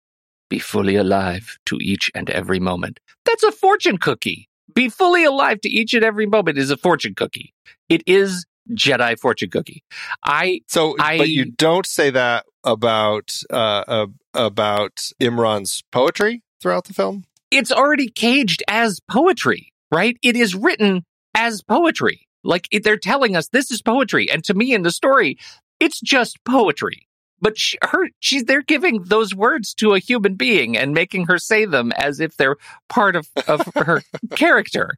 [0.50, 3.00] Be fully alive to each and every moment.
[3.26, 4.48] That's a fortune cookie.
[4.74, 7.54] Be fully alive to each and every moment is a fortune cookie.
[7.88, 9.84] It is Jedi fortune cookie.
[10.24, 16.86] I So, I- but you don't say that about uh, uh about Imran's poetry throughout
[16.86, 17.26] the film.
[17.52, 20.18] it's already caged as poetry, right?
[20.22, 21.04] It is written
[21.36, 22.28] as poetry.
[22.44, 25.38] Like it, they're telling us this is poetry, and to me in the story,
[25.80, 27.08] it's just poetry.
[27.42, 31.38] But she, her, she's they're giving those words to a human being and making her
[31.38, 32.58] say them as if they're
[32.90, 34.02] part of of her
[34.36, 34.96] character.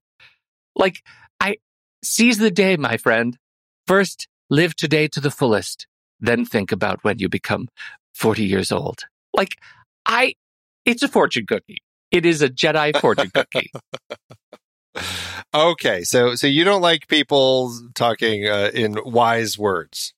[0.75, 1.03] Like
[1.39, 1.57] I
[2.03, 3.37] seize the day, my friend.
[3.87, 5.87] First, live today to the fullest.
[6.19, 7.67] Then think about when you become
[8.13, 9.01] forty years old.
[9.33, 9.57] Like
[10.05, 10.33] I,
[10.85, 11.83] it's a fortune cookie.
[12.11, 13.71] It is a Jedi fortune cookie.
[15.53, 20.13] Okay, so so you don't like people talking uh, in wise words.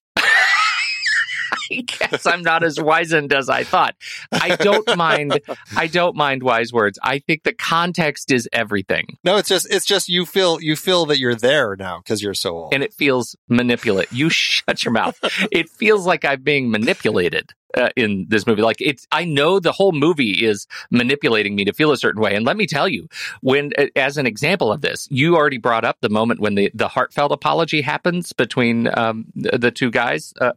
[1.72, 3.96] I guess I'm not as wizened as I thought.
[4.32, 5.40] I don't mind.
[5.76, 7.00] I don't mind wise words.
[7.04, 11.06] I think the context is everything, No, it's just it's just you feel you feel
[11.08, 12.74] that you're there now because you're so old.
[12.74, 14.12] and it feels manipulate.
[14.12, 15.18] You shut your mouth.
[15.52, 18.62] It feels like I'm being manipulated uh, in this movie.
[18.62, 19.08] Like it's.
[19.12, 22.36] I know the whole movie is manipulating me to feel a certain way.
[22.36, 23.08] And let me tell you,
[23.42, 26.88] when as an example of this, you already brought up the moment when the the
[26.88, 30.52] heartfelt apology happens between um, the the two guys uh,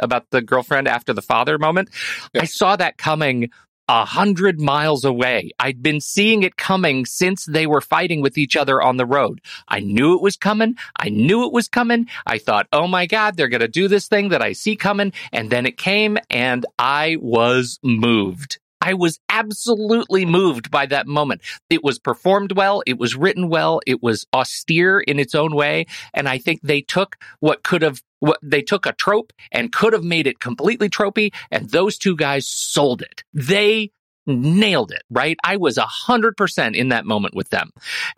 [0.00, 1.90] about the girlfriend after the father moment.
[2.38, 3.50] I saw that coming
[3.90, 5.50] a hundred miles away.
[5.58, 9.40] I'd been seeing it coming since they were fighting with each other on the road.
[9.66, 10.76] I knew it was coming.
[10.96, 12.06] I knew it was coming.
[12.24, 15.12] I thought, oh my God, they're going to do this thing that I see coming.
[15.32, 18.60] And then it came and I was moved.
[18.80, 21.42] I was absolutely moved by that moment.
[21.68, 22.84] It was performed well.
[22.86, 23.80] It was written well.
[23.88, 25.86] It was austere in its own way.
[26.14, 28.00] And I think they took what could have,
[28.42, 31.32] they took a trope and could have made it completely tropey.
[31.50, 33.22] And those two guys sold it.
[33.32, 33.92] They
[34.26, 35.02] nailed it.
[35.10, 37.70] Right, I was a hundred percent in that moment with them.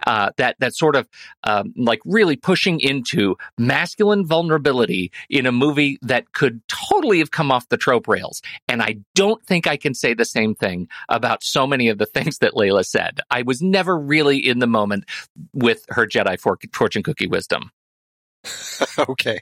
[0.06, 1.08] Uh, that that sort of
[1.44, 7.50] um, like really pushing into masculine vulnerability in a movie that could totally have come
[7.50, 8.42] off the trope rails.
[8.68, 12.06] And I don't think I can say the same thing about so many of the
[12.12, 13.20] things that Layla said.
[13.30, 15.04] I was never really in the moment
[15.52, 16.58] with her Jedi for-
[16.94, 17.70] and cookie wisdom.
[19.08, 19.38] okay.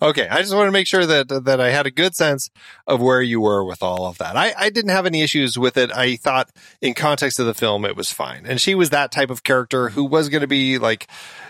[0.00, 2.50] Okay, I just want to make sure that that I had a good sense
[2.86, 4.36] of where you were with all of that.
[4.36, 5.90] I, I didn't have any issues with it.
[5.92, 6.50] I thought,
[6.80, 8.46] in context of the film, it was fine.
[8.46, 11.08] And she was that type of character who was going to be like,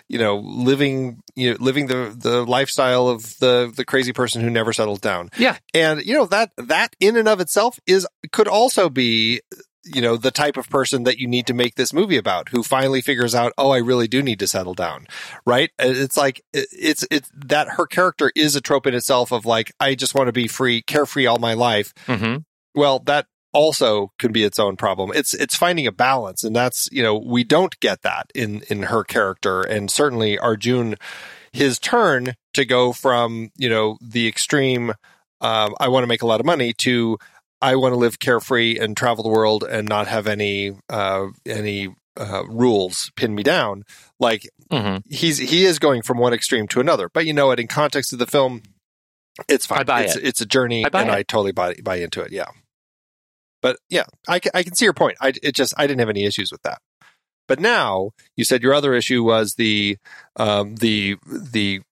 [0.08, 4.50] you know, living you know living the the lifestyle of the the crazy person who
[4.50, 5.30] never settled down.
[5.36, 5.58] Yeah.
[5.74, 9.42] And you know that that in and of itself is could also be
[9.94, 12.62] you know the type of person that you need to make this movie about who
[12.62, 15.06] finally figures out oh i really do need to settle down
[15.44, 15.70] right?
[15.78, 19.94] It's like it's it's that her character is a trope in itself of like i
[19.94, 21.94] just want to be free carefree all my life.
[22.06, 22.38] Mm-hmm.
[22.74, 25.10] well that also can be its own problem.
[25.14, 28.84] It's it's finding a balance and that's you know we don't get that in in
[28.84, 30.96] her character and certainly arjun
[31.52, 34.90] his turn to go from you know the extreme
[35.40, 37.16] um, i want to make a lot of money to
[37.60, 41.94] I want to live carefree and travel the world and not have any uh, any
[42.16, 43.84] uh, rules pin me down.
[44.18, 45.08] Like Mm-hmm.
[45.08, 47.08] he's he is going from one extreme to another.
[47.08, 47.60] But you know what?
[47.60, 48.62] In context of the film,
[49.48, 49.78] it's fine.
[49.78, 50.24] I buy it's, it.
[50.24, 51.14] it's a journey, I and it.
[51.14, 52.32] I totally buy buy into it.
[52.32, 52.48] Yeah.
[53.62, 55.18] But yeah, I can, I can see your point.
[55.20, 56.78] I it just I didn't have any issues with that.
[57.46, 59.98] But now you said your other issue was the
[60.34, 61.82] um, the the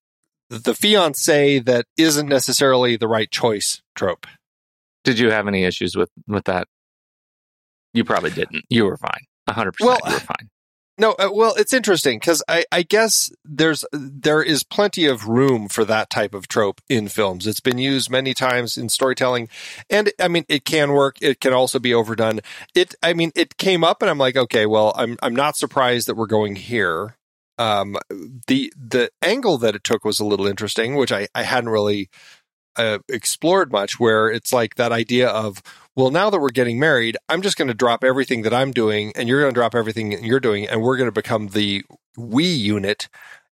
[0.51, 4.27] the fiance that isn't necessarily the right choice trope.
[5.05, 6.67] Did you have any issues with with that?
[7.93, 8.65] You probably didn't.
[8.69, 9.27] You were fine.
[9.49, 10.01] 100% Well, percent.
[10.07, 10.49] You were fine.
[10.97, 15.69] No, uh, well, it's interesting because I, I guess there's there is plenty of room
[15.69, 17.49] for that type of trope in films.
[17.49, 19.49] It's been used many times in storytelling,
[19.91, 21.17] and I mean, it can work.
[21.21, 22.41] It can also be overdone.
[22.77, 26.07] It, I mean, it came up, and I'm like, okay, well, I'm I'm not surprised
[26.07, 27.17] that we're going here.
[27.59, 27.97] Um,
[28.47, 32.09] the the angle that it took was a little interesting, which I I hadn't really
[32.77, 33.99] uh, explored much.
[34.01, 35.63] Where it's like that idea of
[35.97, 39.13] well, now that we're getting married, I'm just going to drop everything that I'm doing,
[39.15, 41.85] and you're going to drop everything you're doing, and we're going to become the
[42.17, 43.09] we unit,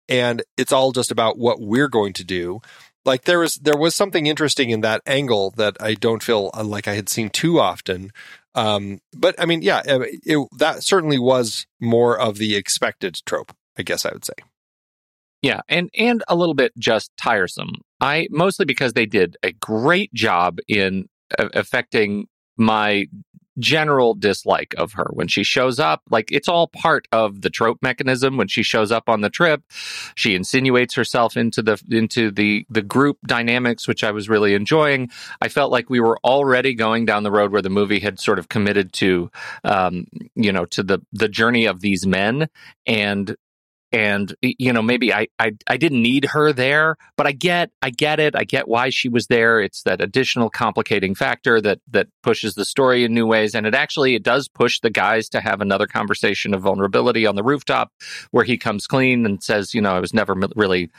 [0.09, 2.61] and it's all just about what we're going to do.
[3.05, 6.63] Like there was there was something interesting in that angle that I don't feel uh,
[6.63, 8.11] like I had seen too often.
[8.53, 13.55] Um, but I mean, yeah, it, it, that certainly was more of the expected trope.
[13.77, 14.33] I guess I would say.
[15.41, 17.81] Yeah, and and a little bit just tiresome.
[18.01, 23.05] I mostly because they did a great job in affecting my
[23.59, 25.09] general dislike of her.
[25.13, 28.37] When she shows up like it's all part of the trope mechanism.
[28.37, 29.61] When she shows up on the trip
[30.15, 35.09] she insinuates herself into the into the the group dynamics which I was really enjoying.
[35.41, 38.39] I felt like we were already going down the road where the movie had sort
[38.39, 39.29] of committed to
[39.63, 42.47] um you know to the the journey of these men.
[42.87, 43.35] And
[43.91, 47.89] and you know maybe I, I I didn't need her there, but I get I
[47.89, 48.35] get it.
[48.35, 49.59] I get why she was there.
[49.59, 53.75] It's that additional complicating factor that that pushes the story in new ways, and it
[53.75, 57.91] actually it does push the guys to have another conversation of vulnerability on the rooftop,
[58.31, 60.89] where he comes clean and says, you know, I was never really,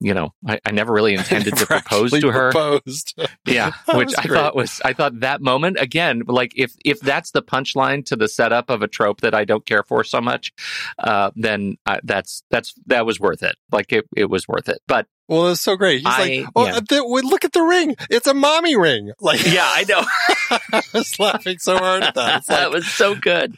[0.00, 2.52] you know, I, I never really intended to propose to her.
[2.52, 3.18] Proposed.
[3.46, 7.42] Yeah, which I thought was I thought that moment again, like if if that's the
[7.42, 10.52] punchline to the setup of a trope that I don't care for so much,
[10.98, 13.54] uh, then uh, that's that's that was worth it.
[13.70, 14.80] Like it it was worth it.
[14.88, 15.96] But Well, it's so great.
[15.98, 16.80] He's I- like, oh, yeah.
[16.88, 17.96] the, look at the ring.
[18.10, 19.10] It's a mommy ring.
[19.20, 20.04] Like, yeah, I know
[20.72, 22.38] I was laughing so hard at that.
[22.38, 23.56] It's that was so good.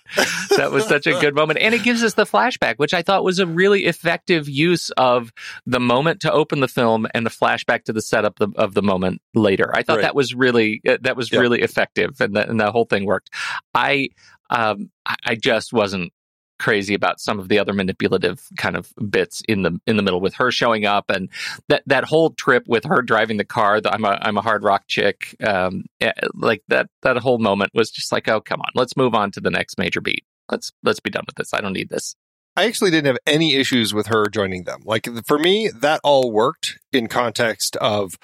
[0.57, 3.23] That was such a good moment, and it gives us the flashback, which I thought
[3.25, 5.33] was a really effective use of
[5.67, 8.83] the moment to open the film and the flashback to the setup of, of the
[8.83, 9.71] moment later.
[9.75, 10.03] I thought Right.
[10.03, 11.41] that was really uh, that was Yeah.
[11.41, 13.31] really effective, and that and that whole thing worked.
[13.75, 14.09] I
[14.51, 14.91] um
[15.27, 16.13] I just wasn't
[16.59, 20.21] crazy about some of the other manipulative kind of bits in the in the middle
[20.21, 21.29] with her showing up and
[21.69, 24.63] that that whole trip with her driving the car the, I'm a I'm a hard
[24.63, 28.71] rock chick um eh, like that that whole moment was just like oh come on
[28.75, 30.25] let's move on to the next major beat.
[30.51, 31.53] Let's let's be done with this.
[31.53, 32.15] I don't need this.
[32.57, 34.81] I actually didn't have any issues with her joining them.
[34.85, 38.19] Like for me, that all worked in context of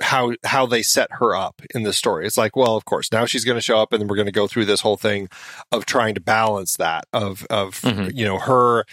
[0.00, 2.26] how how they set her up in the story.
[2.26, 4.26] It's like, well, of course, now she's going to show up, and then we're going
[4.26, 5.28] to go through this whole thing
[5.72, 8.12] of trying to balance that of of Mhm.
[8.14, 8.84] you know her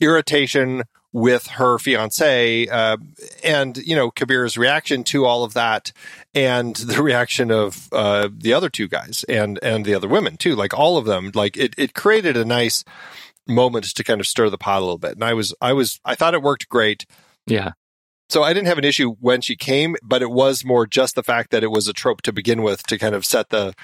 [0.00, 0.82] irritation
[1.12, 2.96] with her fiance uh,
[3.42, 5.92] and you know Kabir's reaction to all of that
[6.34, 10.54] and the reaction of uh, the other two guys and and the other women too
[10.54, 12.84] like all of them like it, it created a nice
[13.48, 15.98] moment to kind of stir the pot a little bit and I was I was
[16.04, 17.06] I thought it worked great
[17.46, 17.72] yeah
[18.30, 21.22] so I didn't have an issue when she came, but it was more just the
[21.22, 23.74] fact that it was a trope to begin with to kind of set the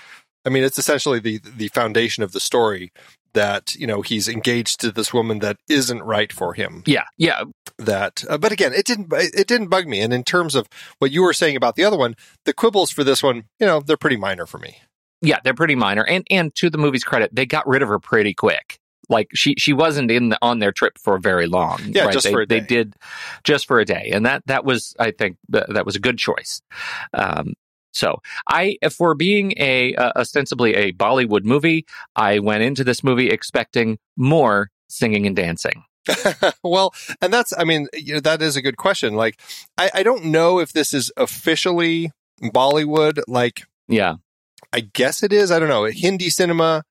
[0.46, 2.92] I mean, it's essentially the the foundation of the story
[3.34, 6.84] that you know he's engaged to this woman that isn't right for him.
[6.86, 7.44] Yeah, yeah,
[7.78, 10.00] That, uh, but again, it didn't it didn't bug me.
[10.00, 10.68] And in terms of
[11.00, 13.80] what you were saying about the other one, the quibbles for this one, you know,
[13.80, 14.78] they're pretty minor for me.
[15.20, 15.40] yeah.
[15.42, 18.32] They're pretty minor, and and to the movie's credit, they got rid of her pretty
[18.32, 18.78] quick.
[19.08, 21.80] Like she she wasn't in the, on their trip for very long.
[21.86, 22.12] Yeah, right?
[22.12, 22.94] just they, for a They did
[23.44, 26.18] just for a day, and that that was I think that, that was a good
[26.18, 26.60] choice.
[27.14, 27.54] Um,
[27.92, 33.30] so I, for being a uh, ostensibly a Bollywood movie, I went into this movie
[33.30, 35.84] expecting more singing and dancing.
[36.62, 39.14] well, and that's, I mean, you know, that is a good question.
[39.14, 39.40] Like,
[39.78, 43.22] I, I don't know if this is officially Bollywood.
[43.26, 44.16] Like, Yeah,
[44.72, 45.50] I guess it is.
[45.50, 45.84] I don't know.
[45.84, 46.84] Hindi cinema.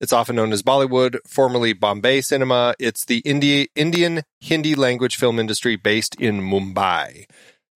[0.00, 2.74] It's often known as Bollywood, formerly Bombay cinema.
[2.78, 7.24] It's the Indi- Indian Hindi language film industry based in Mumbai.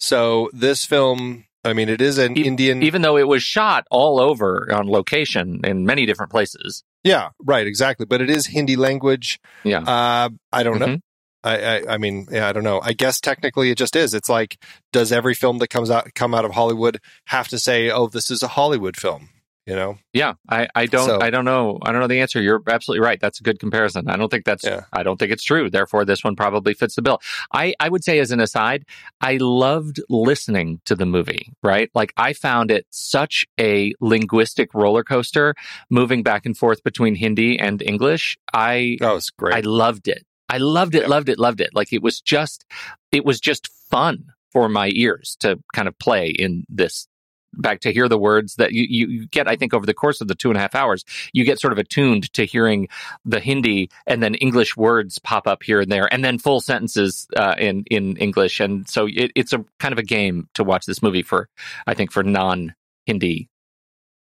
[0.01, 2.83] So this film, I mean, it is an E- Indian.
[2.83, 6.83] even though it was shot all over on location in many different places.
[7.05, 8.07] yeah, right, exactly.
[8.07, 9.39] But it is Hindi language.
[9.63, 9.81] Yeah.
[9.81, 10.87] Uh, I don't know.
[10.87, 11.01] Mhm.
[11.45, 12.81] I, I, I mean, yeah, I don't know.
[12.83, 14.15] I guess technically it just is.
[14.15, 14.57] It's like,
[14.95, 18.31] does every film that comes out come out of Hollywood have to say, "Oh, this
[18.31, 19.29] is a Hollywood film"?
[19.67, 19.97] You know?
[20.13, 22.43] Yeah, I, I don't So- I don't know I don't know the answer.
[22.43, 23.19] You're absolutely right.
[23.19, 24.09] That's a good comparison.
[24.11, 24.83] I don't think that's Yeah.
[24.93, 25.71] I don't think it's true.
[25.71, 27.21] Therefore, this one probably fits the bill.
[27.53, 28.85] I I would say as an aside,
[29.23, 31.53] I loved listening to the movie.
[31.63, 35.55] Right, like I found it such a linguistic roller coaster,
[35.89, 38.37] moving back and forth between Hindi and English.
[38.53, 39.55] I Oh, it's great.
[39.55, 40.27] I loved it.
[40.51, 41.09] I loved it, Yeah.
[41.09, 41.71] loved it, loved it.
[41.73, 42.67] Like it was just,
[43.11, 47.09] it was just fun for my ears to kind of play in this.
[47.57, 50.29] Back to hear the words that you, you, get, I think, over the course of
[50.29, 52.89] the two and a half hours, you get sort of attuned to hearing
[53.25, 57.27] the Hindi and then English words pop up here and there, and then full sentences
[57.37, 58.61] uh, in in English.
[58.61, 61.49] And so it, it's a kind of a game to watch this movie for,
[61.87, 62.75] I think, for non
[63.07, 63.49] Hindi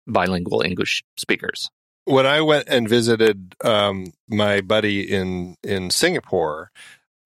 [0.06, 1.70] bilingual English speakers.
[2.04, 6.70] when I went and visited um, my buddy in in Singapore,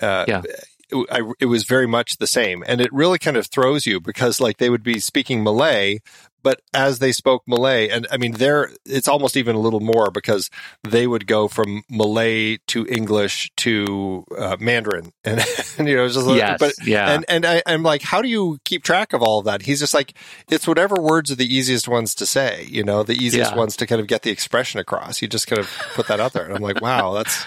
[0.00, 0.42] uh, Yeah.
[0.90, 4.00] It, I, it was very much the same, and it really kind of throws you
[4.00, 5.98] because like they would be speaking Malay,
[6.42, 10.10] but as they spoke Malay, and I mean there, it's almost even a little more
[10.10, 10.50] because
[10.82, 15.40] they would go from Malay to English to uh, Mandarin, and,
[15.78, 18.20] and you know, it's just like- yes, but yeah, and and I, I'm like, how
[18.20, 19.62] do you keep track of all of that?
[19.62, 20.12] He's just like,
[20.50, 23.56] it's whatever words are the easiest ones to say, you know, the easiest Yeah.
[23.56, 25.22] ones to kind of get the expression across.
[25.22, 27.44] You just kind of put that out there, and I'm like, wow, that's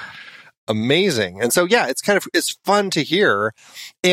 [0.67, 1.41] amazing.
[1.41, 3.53] And so yeah, it's kind of it's fun to hear,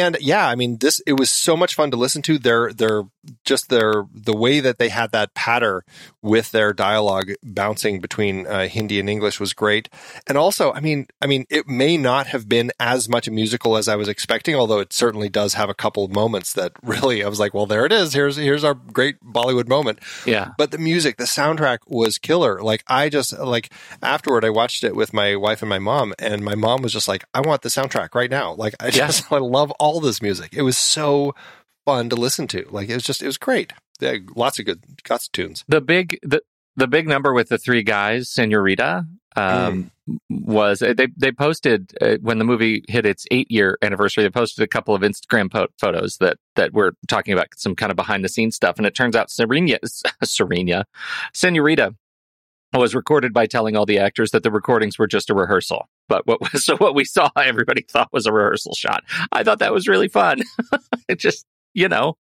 [0.00, 2.38] and yeah, I mean, this it was so much fun to listen to.
[2.38, 3.02] Their their
[3.44, 5.84] just their the way that they had that patter
[6.22, 9.88] with their dialogue bouncing between uh, Hindi and English was great.
[10.26, 13.76] And also, I mean, I mean, it may not have been as much a musical
[13.76, 17.22] as I was expecting, although it certainly does have a couple of moments that really
[17.24, 18.12] I was like, well, there it is.
[18.14, 20.00] Here's here's our great Bollywood moment.
[20.26, 20.50] yeah.
[20.58, 22.60] But the music, the soundtrack was killer.
[22.62, 23.70] Like I just like
[24.02, 27.08] afterward, I watched it with my wife and my mom, and my mom was just
[27.08, 29.06] like, "I want the soundtrack right now." Like I Yeah.
[29.08, 30.54] just I love all this music.
[30.54, 31.34] It was so
[31.84, 32.66] fun to listen to.
[32.70, 33.72] Like it was just it was great.
[34.00, 35.64] Yeah, lots of good lots of tunes.
[35.68, 36.42] the big the
[36.76, 39.06] the big number with the three guys, Senorita,
[39.36, 39.90] um,
[40.28, 44.24] was uh, they they posted uh, when the movie hit its eight year anniversary.
[44.24, 47.90] They posted a couple of Instagram po- photos that that were talking about some kind
[47.90, 49.78] of behind the scenes stuff, and it turns out Serena
[50.24, 50.84] Serena
[51.32, 51.94] Senorita
[52.78, 55.88] was recorded by telling all the actors that the recordings were just a rehearsal.
[56.08, 59.04] But what was so what we saw, everybody thought was a rehearsal shot.
[59.32, 60.40] I thought that was really fun.
[61.08, 62.16] it just you know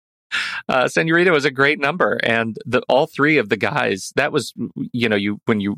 [0.70, 4.12] uh, Senorita was a great number, and the all three of the guys.
[4.16, 4.54] That was,
[4.92, 5.78] you know, you when you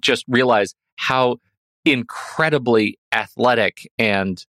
[0.00, 1.38] just realize how
[1.84, 4.44] incredibly athletic and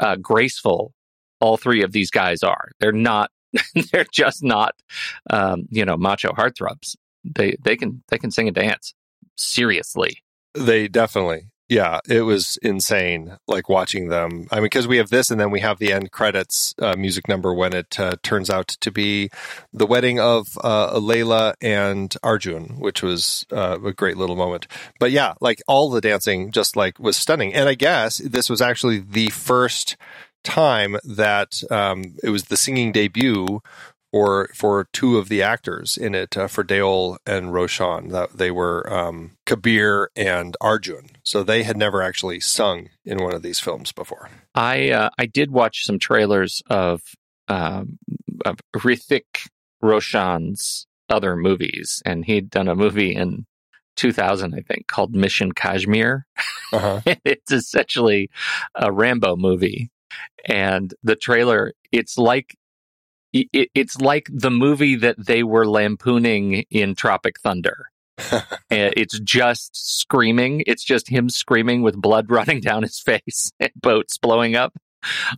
[0.00, 0.92] uh, graceful
[1.40, 2.70] all three of these guys are.
[2.80, 3.30] They're not.
[3.92, 4.74] They're just not,
[5.30, 6.96] um, you know, macho heartthrobs.
[7.34, 8.94] They they can they can sing and dance
[9.36, 10.22] seriously.
[10.54, 11.48] They definitely.
[11.68, 13.38] Yeah, it was insane.
[13.48, 14.46] Like watching them.
[14.52, 17.28] I mean, because we have this, and then we have the end credits uh, music
[17.28, 19.30] number when it uh, turns out to be
[19.72, 24.68] the wedding of uh, Layla and Arjun, which was uh, a great little moment.
[25.00, 27.52] But yeah, like all the dancing, just like was stunning.
[27.52, 29.96] And I guess this was actually the first
[30.44, 33.60] time that um, it was the singing debut
[34.16, 38.08] for for two of the actors in it uh, for Deol and Roshan.
[38.08, 41.10] That they were um, Kabir and Arjun.
[41.22, 44.30] So they had never actually sung in one of these films before.
[44.54, 47.02] I uh, I did watch some trailers of
[47.48, 47.98] um,
[48.46, 49.48] of Hrithik
[49.82, 53.44] Roshan's other movies, and he'd done a movie in
[53.96, 56.26] 2000, I think, called Mission Kashmir.
[56.72, 57.00] Uh-huh.
[57.24, 58.30] it's essentially
[58.74, 59.90] a Rambo movie,
[60.46, 62.56] and the trailer it's like
[63.52, 67.90] it, it's like the movie that they were lampooning in Tropic Thunder.
[68.70, 70.62] it's just screaming.
[70.66, 74.74] It's just him screaming with blood running down his face and boats blowing up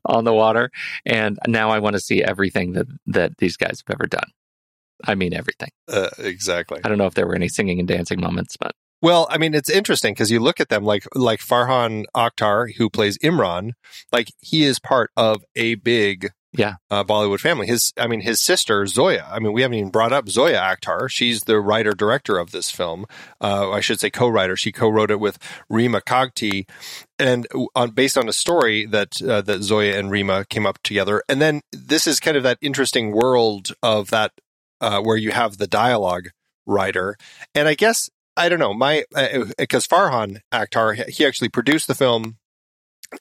[0.04, 0.70] on the water.
[1.04, 4.30] And now I want to see everything that that these guys have ever done.
[5.04, 5.70] I mean everything.
[5.86, 6.80] Uh, exactly.
[6.82, 9.54] I don't know if there were any singing and dancing moments, but Well, I mean,
[9.54, 13.72] it's interesting because you look at them like like Farhan Akhtar, who plays Imran,
[14.12, 16.76] like he is part of a big Yeah.
[16.90, 17.66] uh, Bollywood family.
[17.66, 19.28] His, I mean, his sister Zoya.
[19.30, 21.10] I mean, we haven't even brought up Zoya Akhtar.
[21.10, 23.04] She's the writer director of this film.
[23.40, 24.56] Uh, I should say co-writer.
[24.56, 25.38] She co-wrote it with
[25.68, 26.66] Rima Kagti,
[27.18, 27.46] and
[27.76, 31.22] on based on a story that uh, that Zoya and Rima came up together.
[31.28, 34.32] And then this is kind of that interesting world of that
[34.80, 36.30] uh, where you have the dialogue
[36.66, 37.16] writer,
[37.54, 39.04] and I guess I don't know my
[39.58, 42.38] because Farhan Akhtar he actually produced the film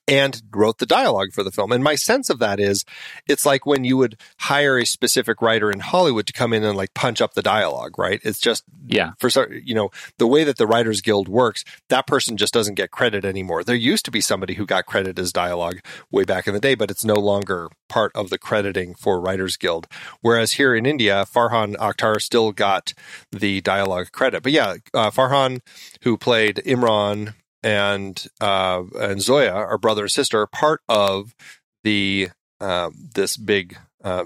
[0.08, 1.72] and wrote the dialogue for the film.
[1.72, 2.84] And my sense of that is
[3.28, 6.78] it's like when you would hire a specific writer in Hollywood to come in and
[6.78, 8.20] like punch up the dialogue, right?
[8.24, 9.12] It's just yeah.
[9.20, 12.92] for you know the way that the writers guild works that person just doesn't get
[12.92, 15.80] credit anymore there used to be somebody who got credit as dialogue
[16.12, 19.58] way back in the day but it's no longer part of the crediting for writers
[19.58, 19.88] guild
[20.22, 22.94] whereas here in india farhan akhtar still got
[23.32, 25.62] the dialogue credit but yeah uh, farhan
[26.02, 27.34] who played imran
[27.68, 31.36] and uh, and zoya our brother and sister are part of
[31.84, 32.30] the
[32.62, 34.26] uh, this big uh,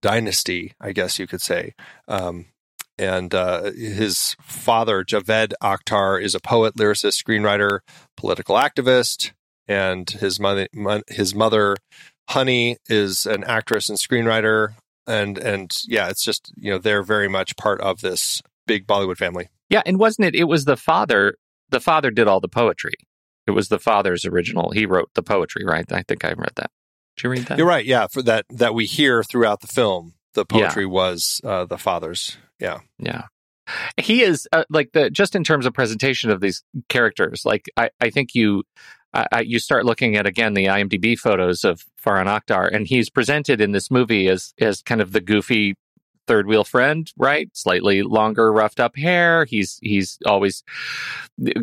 [0.00, 1.74] dynasty i guess you could say
[2.08, 2.46] um,
[2.98, 7.78] and uh, his father, Javed Akhtar, is a poet, lyricist, screenwriter,
[8.16, 9.30] political activist,
[9.68, 10.66] and his mother,
[11.06, 11.76] his mother,
[12.30, 14.74] Honey, is an actress and screenwriter,
[15.06, 19.16] and and yeah, it's just you know they're very much part of this big Bollywood
[19.16, 19.48] family.
[19.70, 20.34] Yeah, and wasn't it?
[20.34, 21.36] It was the father.
[21.70, 22.94] The father did all the poetry.
[23.46, 24.70] It was the father's original.
[24.70, 25.90] He wrote the poetry, right?
[25.90, 26.70] I think I read that.
[27.16, 27.58] Did you read that?
[27.58, 27.84] You're right.
[27.84, 32.36] Yeah, for that that we hear throughout the film, the poetry was uh, the father's.
[32.58, 32.80] Yeah.
[32.98, 33.22] Yeah.
[33.96, 37.42] He is uh, like the just in terms of presentation of these characters.
[37.44, 38.64] Like I, I think you,
[39.12, 43.60] I, you start looking at again the IMDb photos of Farhan Akhtar, and he's presented
[43.60, 45.74] in this movie as as kind of the goofy
[46.28, 47.50] third wheel friend, right?
[47.54, 49.44] Slightly longer, roughed up hair.
[49.46, 50.62] He's he's always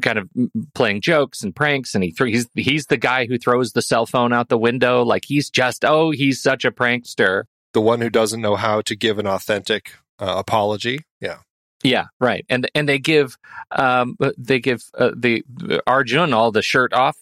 [0.01, 0.29] kind of
[0.73, 4.05] playing jokes and pranks, and he th- he's he's the guy who throws the cell
[4.05, 5.03] phone out the window.
[5.03, 7.43] Like he's just oh, he's such a prankster.
[7.73, 11.01] The one who doesn't know how to give an authentic uh, apology.
[11.21, 11.37] Yeah.
[11.83, 12.45] Yeah, right.
[12.49, 13.37] And and they give
[13.71, 15.43] um they give uh, the
[15.85, 17.15] Arjun all the shirt off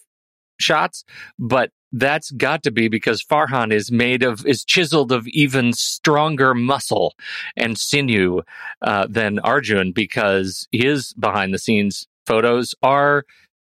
[0.58, 1.04] shots,
[1.38, 6.54] but that's got to be because Farhan is made of is chiseled of even stronger
[6.54, 7.14] muscle
[7.56, 8.42] and sinew
[8.82, 13.24] uh, than Arjun because his behind the scenes photos are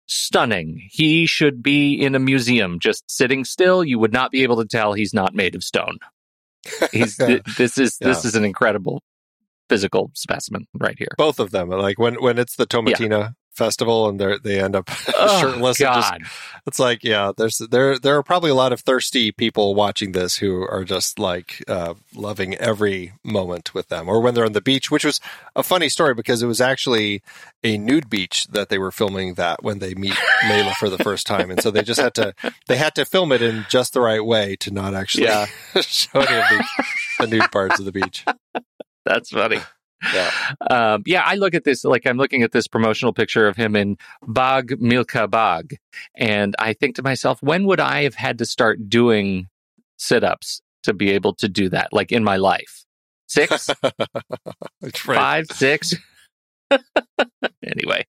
[0.07, 0.81] stunning.
[0.91, 3.83] He should be in a museum just sitting still.
[3.83, 5.99] You would not be able to tell he's not made of stone.
[6.93, 8.09] He's th- this is Yeah.
[8.09, 9.03] this is an incredible
[9.69, 11.09] physical specimen right here.
[11.17, 11.69] Both of them.
[11.71, 15.81] Like when when it's the Tomatina festival and they they end up Oh, shirtless.
[15.81, 16.15] and just-
[16.67, 20.39] it's like yeah, there's there there are probably a lot of thirsty people watching this
[20.39, 24.09] who are just like uh, loving every moment with them.
[24.09, 25.21] Or when they're on the beach, which was
[25.55, 27.23] a funny story because it was actually
[27.63, 31.27] a nude beach that they were filming that when they meet Layla for the first
[31.27, 32.35] time, and so they just had to
[32.67, 35.47] they had to film it in just the right way to not actually Yeah.
[35.83, 36.65] show any of the,
[37.21, 38.25] the nude parts of the beach.
[39.05, 39.61] That's funny.
[40.13, 40.31] Yeah.
[40.71, 43.77] Um, yeah, I look at this like I'm looking at this promotional picture of him
[43.77, 45.77] in Bhaag Milkha Bhaag,
[46.15, 49.49] and I think to myself, when would I have had to start doing
[49.97, 51.93] sit ups to be able to do that?
[51.93, 52.85] Like in my life,
[53.27, 53.71] six,
[54.95, 55.95] five, six.
[57.63, 58.07] anyway,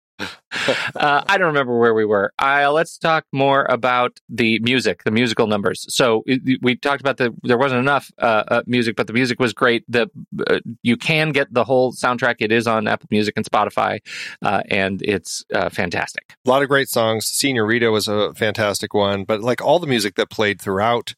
[0.96, 2.34] uh, I don't remember where we were.
[2.40, 5.86] Uh, let's talk more about the music, the musical numbers.
[5.94, 6.24] So
[6.62, 9.84] we- talked about the there wasn't enough uh, uh, music, but the music was great.
[9.88, 10.10] The
[10.48, 12.36] uh, you can get the whole soundtrack.
[12.40, 14.00] It is on Apple Music and Spotify,
[14.42, 16.36] uh, and it's fantastic.
[16.46, 17.26] a lot of great songs.
[17.26, 21.16] Senorita was a fantastic one, but like all the music that played throughout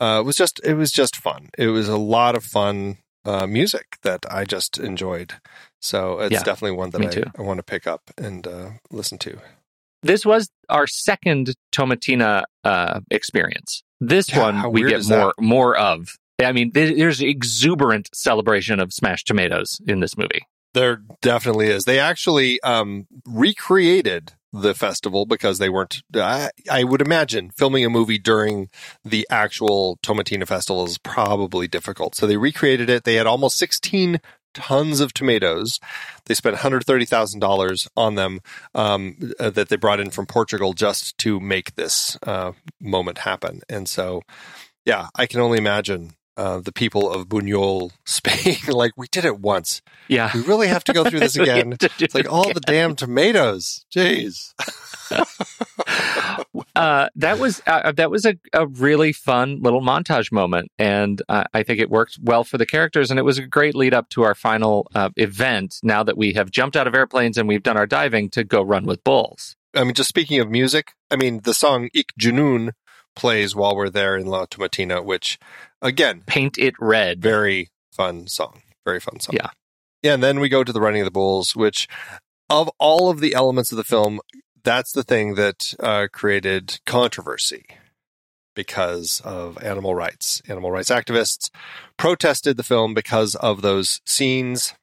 [0.00, 1.50] uh, was just it was just fun.
[1.58, 5.34] It was a lot of fun uh, music that I just enjoyed.
[5.80, 7.02] So it's Yeah, definitely one that
[7.36, 7.40] I.
[7.40, 9.38] I want to pick up and uh, listen to.
[10.02, 13.82] This was our second Tomatina uh, experience.
[14.00, 15.18] This Yeah, one we get is that?
[15.18, 16.16] more more of.
[16.40, 20.42] I mean, there's exuberant celebration of smashed tomatoes in this movie.
[20.72, 21.84] There definitely is.
[21.84, 26.02] They actually um, recreated the festival because they weren't.
[26.14, 28.70] I, I would imagine filming a movie during
[29.04, 32.14] the actual Tomatina festival is probably difficult.
[32.14, 33.04] So they recreated it.
[33.04, 34.20] They had almost 16
[34.54, 35.78] tons of tomatoes.
[36.26, 38.40] They spent $130,000 on them
[38.74, 43.60] um, uh, that they brought in from Portugal just to make this uh, moment happen.
[43.68, 44.22] And so,
[44.84, 48.56] yeah, I can only imagine uh, the people of Buñol, Spain.
[48.68, 49.82] like we did it once.
[50.06, 50.30] Yeah.
[50.32, 51.72] We really have to go through this again.
[51.72, 53.84] have to do It's like all the damn tomatoes.
[53.94, 54.54] Jeez.
[56.76, 61.44] uh, that was uh, that was a, a really fun little montage moment, and uh,
[61.52, 64.08] I think it worked well for the characters, and it was a great lead up
[64.10, 65.80] to our final uh, event.
[65.82, 68.62] Now that we have jumped out of airplanes and we've done our diving to go
[68.62, 69.56] run with bulls.
[69.74, 72.72] I mean, just speaking of music, I mean, the song Ik Junoon
[73.18, 75.38] plays while we're there in La Tomatina, which,
[75.82, 77.20] again, Paint it red.
[77.20, 78.62] very fun song.
[78.86, 79.34] Very fun song.
[79.36, 79.50] Yeah.
[80.02, 80.14] Yeah.
[80.14, 81.88] And then we go to the running of the bulls, which,
[82.48, 84.20] of all of the elements of the film,
[84.64, 87.66] that's the thing that uh, created controversy
[88.54, 90.40] because of animal rights.
[90.48, 91.50] Animal rights activists
[91.96, 94.74] protested the film because of those scenes.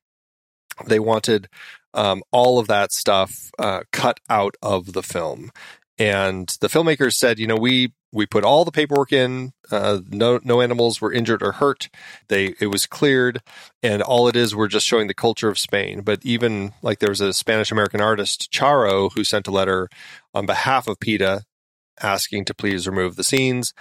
[0.85, 1.47] They wanted
[1.93, 5.51] um, all of that stuff uh, cut out of the film.
[5.97, 9.51] And the filmmakers said, you know, we we put all the paperwork in.
[9.69, 11.89] Uh, no no animals were injured or hurt.
[12.29, 13.41] They it was cleared,
[13.83, 16.01] and all it is we're just showing the culture of Spain.
[16.01, 19.89] But even like there was a Spanish American artist Charo who sent a letter
[20.33, 21.43] on behalf of PETA
[22.01, 23.73] asking to please remove the scenes.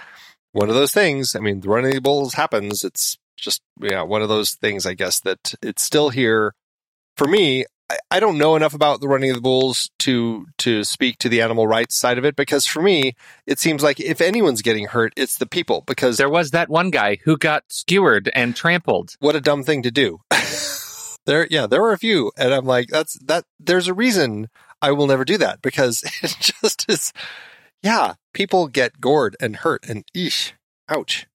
[0.51, 1.37] One of those things.
[1.37, 2.82] I mean, the running bulls happens.
[2.82, 4.85] It's just yeah, one of those things.
[4.85, 6.55] I guess that it's still here.
[7.16, 7.66] For me,
[8.11, 11.43] I, don't know enough about the running of the bulls to to speak to the
[11.43, 13.14] animal rights side of it because for me,
[13.47, 16.91] it seems like if anyone's getting hurt, it's the people because There was that one
[16.91, 19.16] guy who got skewered and trampled.
[19.20, 20.20] what a dumb thing to do.
[21.26, 23.45] there, yeah, there were a few, and I'm like, that's that.
[23.61, 24.49] There's a reason
[24.80, 27.12] I will never do that because it just is.
[27.82, 30.53] Yeah, people get gored and hurt, and eesh,
[30.89, 31.26] ouch.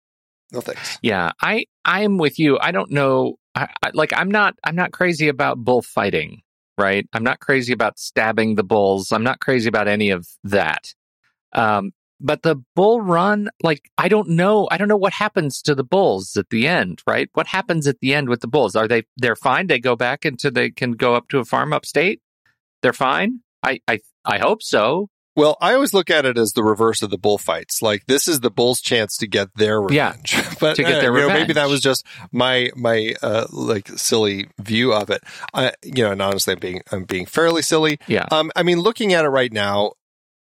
[0.51, 0.97] No thanks.
[1.03, 2.57] Yeah, I I am with you.
[2.59, 3.35] I don't know.
[3.59, 6.41] I, I, like I'm not I'm not crazy about bullfighting,
[6.77, 7.07] right?
[7.13, 9.11] I'm not crazy about stabbing the bulls.
[9.11, 10.93] I'm not crazy about any of that.
[11.53, 11.91] Um,
[12.21, 14.67] but the bull run, like I don't know.
[14.71, 17.29] I don't know what happens to the bulls at the end, right?
[17.33, 18.75] What happens at the end with the bulls?
[18.75, 19.67] Are they they're fine?
[19.67, 22.21] They go back until they can go up to a farm upstate.
[22.81, 23.39] They're fine.
[23.63, 25.09] I I I hope so.
[25.35, 27.81] Well, I always look at it as the reverse of the bullfights.
[27.81, 30.35] Like this is the bulls' chance to get their Yeah, revenge.
[30.59, 34.47] but to get eh, their know, maybe that was just my my uh, like silly
[34.59, 35.21] view of it.
[35.53, 37.99] I, you know, and honestly, I'm being I'm being fairly silly.
[38.07, 38.25] Yeah.
[38.31, 39.93] Um, I mean, looking at it right now,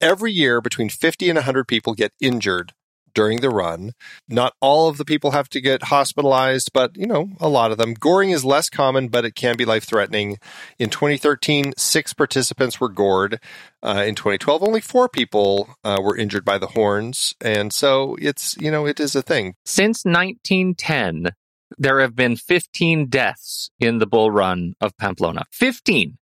[0.00, 2.72] every year between 50 and 100 people get injured
[3.16, 3.92] during the run.
[4.28, 7.78] Not all of the people have to get hospitalized, but you know, a lot of
[7.78, 7.94] them.
[7.94, 10.36] Goring is less common, but it can be life threatening.
[10.78, 13.40] In 2013, six participants were gored.
[13.82, 18.56] Uh, in 2012, only four people uh, were injured by the horns, and so it's
[18.58, 19.54] you know it is a thing.
[19.64, 21.32] Since 1910,
[21.78, 25.44] there have been 15 deaths in the bull run of Pamplona.
[25.50, 26.18] 15.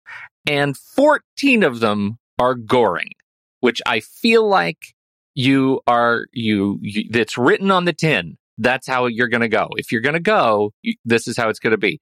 [0.49, 3.11] And 14 of them are goring,
[3.59, 4.95] which I feel like
[5.39, 8.37] you are, you, you it's written on the tin.
[8.57, 9.69] That's how you're going to go.
[9.77, 12.01] If you're going to go, you, this is how it's going to be.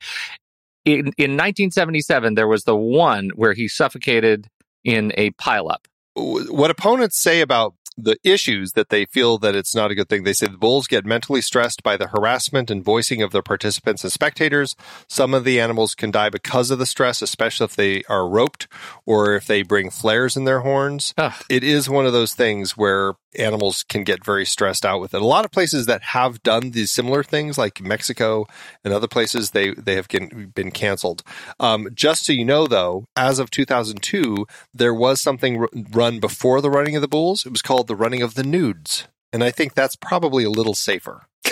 [0.85, 4.47] In, in 1977, there was the one where he suffocated
[4.83, 5.85] in a pileup.
[6.15, 10.23] what opponents say about the issues that they feel that it's not a good thing.
[10.23, 14.03] They say the bulls get mentally stressed by the harassment and voicing of their participants
[14.03, 14.75] and spectators.
[15.09, 18.67] Some of the animals can die because of the stress, especially if they are roped
[19.05, 21.13] or if they bring flares in their horns.
[21.17, 21.33] Ugh.
[21.49, 25.21] It is one of those things where animals can get very stressed out with it.
[25.21, 28.45] A lot of places that have done these similar things, like Mexico
[28.83, 31.23] and other places, they they have been, been canceled.
[31.59, 36.61] Um, just so you know, though, as of 2002, there was something r- run before
[36.61, 37.45] the running of the bulls.
[37.45, 40.73] It was called the running of the nudes, and I think that's probably a little
[40.73, 41.27] safer.
[41.43, 41.51] do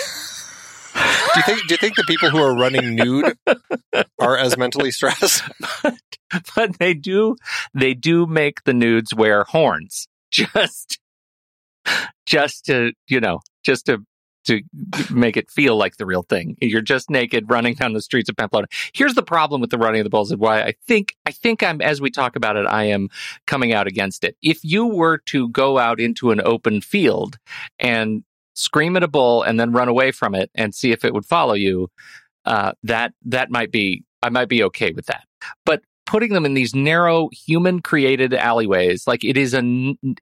[1.36, 1.60] you think?
[1.68, 3.36] Do you think the people who are running nude
[4.18, 5.42] are as mentally stressed?
[6.56, 7.36] but they do
[7.74, 10.98] they do make the nudes wear horns just
[12.26, 13.98] just to you know just to
[14.46, 14.62] to
[15.12, 16.56] make it feel like the real thing.
[16.60, 18.68] You're just naked running down the streets of pamplona.
[18.94, 21.62] Here's the problem with the running of the bulls and why i think i think
[21.62, 23.08] i'm as we talk about it i am
[23.46, 24.36] coming out against it.
[24.42, 27.38] If you were to go out into an open field
[27.78, 28.22] and
[28.54, 31.26] scream at a bull and then run away from it and see if it would
[31.26, 31.88] follow you
[32.46, 35.24] uh, that that might be i might be okay with that.
[35.64, 39.60] But putting them in these narrow human created alleyways like it is a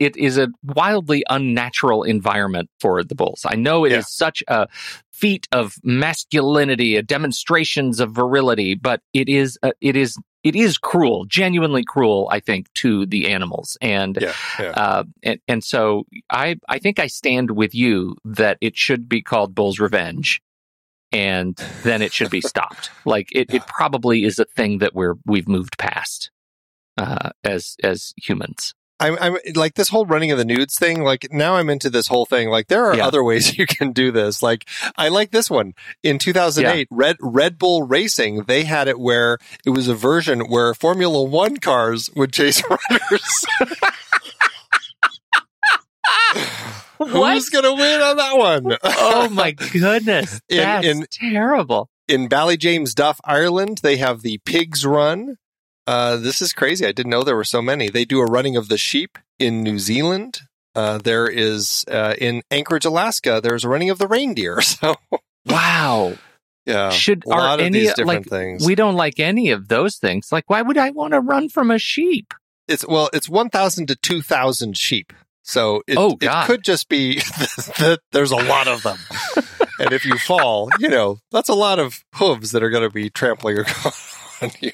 [0.00, 4.02] it is a wildly unnatural environment for the bulls i know it is Yeah.
[4.26, 4.66] such a
[5.12, 10.76] feat of masculinity a demonstrations of virility but it is a, it is it is
[10.78, 14.70] cruel genuinely cruel i think to the animals and Yeah, yeah.
[14.70, 19.22] uh, and, and so I, I think I stand with you that it should be
[19.22, 20.40] called Bull's Revenge,
[21.14, 22.90] and then it should be stopped.
[23.04, 26.30] Like it, it probably is a thing that we're we've moved past
[26.98, 28.74] uh, as as humans.
[29.00, 31.02] I'm, I'm like this whole running of the nudes thing.
[31.02, 32.48] Like now I'm into this whole thing.
[32.48, 33.06] Like there are Yeah.
[33.08, 34.40] other ways you can do this.
[34.42, 38.44] Like I like this one in 2008, Red, Red Bull Racing.
[38.44, 43.46] They had it where it was a version where Formula One cars would chase runners.
[47.06, 48.76] Who's going to win on that one?
[48.84, 51.88] oh my goodness, In- that's in- terrible.
[52.08, 55.36] in Ballyjames Duff, Ireland, they have the Pigs Run.
[55.86, 56.86] Uh, this is crazy.
[56.86, 57.88] I didn't know there were so many.
[57.90, 60.40] They do a running of the sheep in New Zealand.
[60.74, 63.40] Uh, there is uh, in Anchorage, Alaska.
[63.42, 64.60] There's a running of the reindeer.
[64.62, 64.96] So
[65.46, 66.14] Wow.
[66.64, 68.64] yeah, Should a lot are of any these different like things.
[68.66, 70.32] we don't like any of those things.
[70.32, 72.32] Like, why would I want to run from a sheep?
[72.66, 75.12] it's well, it's one thousand to two thousand sheep.
[75.46, 77.14] So it, Oh, it could just be
[77.78, 78.96] that there's a lot of them.
[79.78, 82.92] and if you fall, you know that's a lot of hooves that are going to
[82.92, 83.58] be trampling
[84.42, 84.72] on you.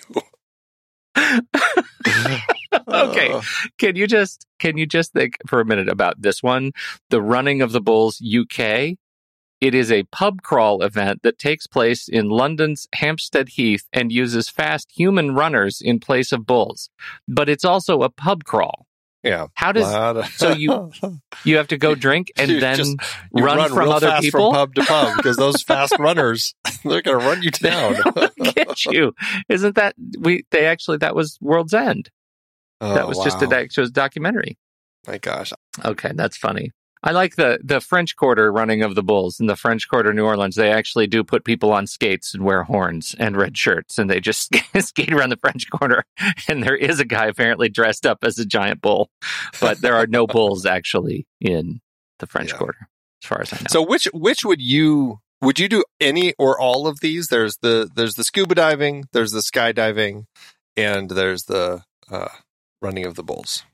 [2.88, 3.32] Okay.
[3.32, 3.42] Uh,
[3.78, 6.72] Can you just can you just think for a minute about this one?
[7.10, 8.94] The Running of the Bulls UK.
[9.60, 14.48] It is a pub crawl event that takes place in London's Hampstead Heath and uses
[14.48, 16.88] fast human runners in place of bulls.
[17.28, 18.86] But it's also a pub crawl.
[19.22, 19.46] Yeah.
[19.54, 20.90] How does so you-
[21.44, 22.96] you have to go drink and You then just-
[23.34, 24.52] you run, from other people?
[24.52, 26.54] from pub to pub because those fast runners
[26.84, 27.96] they're going to run you down.
[28.54, 29.12] Get you?
[29.48, 30.44] Isn't that we?
[30.50, 32.10] They actually that was World's End.
[32.80, 33.50] Oh, that was just a wow.
[33.50, 34.56] that was a documentary.
[35.06, 35.52] My gosh,
[35.84, 36.70] Okay, that's funny.
[37.02, 40.24] I like the the French Quarter running of the bulls in the French Quarter, New
[40.26, 40.54] Orleans.
[40.54, 44.20] They actually do put people on skates and wear horns and red shirts, and they
[44.20, 46.04] just skate around the French Quarter.
[46.46, 49.10] And there is a guy apparently dressed up as a giant bull,
[49.60, 51.80] but there are no bulls actually in
[52.18, 52.58] the French Yeah.
[52.58, 52.88] Quarter,
[53.22, 53.66] as far as I know.
[53.70, 57.28] So which which would you would you do any or all of these?
[57.28, 60.24] There's the there's the scuba diving, there's the skydiving,
[60.76, 62.28] and there's the uh,
[62.82, 63.64] running of the bulls.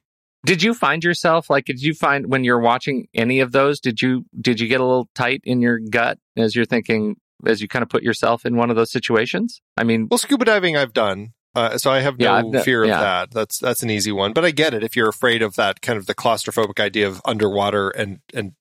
[0.45, 1.65] Did you find yourself like?
[1.65, 3.81] Did you find when you're watching any of those?
[3.81, 7.17] Did you did you get a little tight in your gut as you're thinking
[7.47, 9.61] as you kind of put yourself in one of those situations?
[9.77, 11.33] I mean, Well, scuba diving I've done.
[11.55, 13.01] Uh, so I have Yeah, no I've fear of yeah.
[13.01, 13.31] that.
[13.31, 14.33] That's that's an easy one.
[14.35, 17.21] But I get it if you're afraid of that kind of the claustrophobic idea of
[17.25, 18.53] underwater and and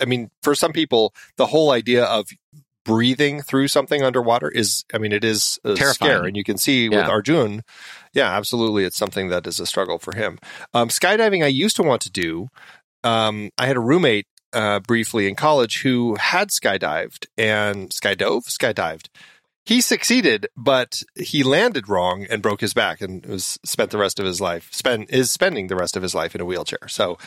[0.00, 2.28] I mean for some people the whole idea of
[2.84, 5.94] breathing through something underwater is I mean it is a Terrifying.
[5.94, 7.62] scare and you can see with Arjun
[8.12, 10.38] yeah absolutely it's something that is a struggle for him.
[10.72, 12.48] Um, skydiving I used to want to do.
[13.02, 19.08] Um, I had a roommate uh, briefly in college who had skydived and skydove skydived
[19.66, 24.20] he succeeded, but he landed wrong and broke his back and was spent the rest
[24.20, 26.86] of his life spend is spending the rest of his life in a wheelchair.
[26.88, 27.18] So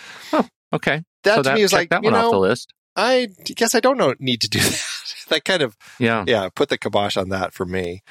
[0.74, 2.74] okay, that so to that, me is like that you one off the list.
[2.98, 4.82] I guess I don't know need to do that.
[5.30, 6.26] that kind of Yeah.
[6.28, 8.02] yeah put the kibosh on that for me.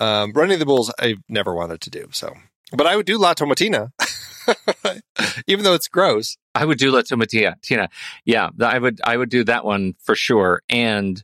[0.00, 2.32] Um, running the bulls I never wanted to do so,
[2.72, 3.90] but I would do La Tomatina,
[5.46, 6.36] even though it's gross.
[6.54, 7.54] I would do La Tomatina.
[7.62, 7.88] Tina.
[8.24, 10.62] Yeah, I would I would do that one for sure.
[10.68, 11.22] And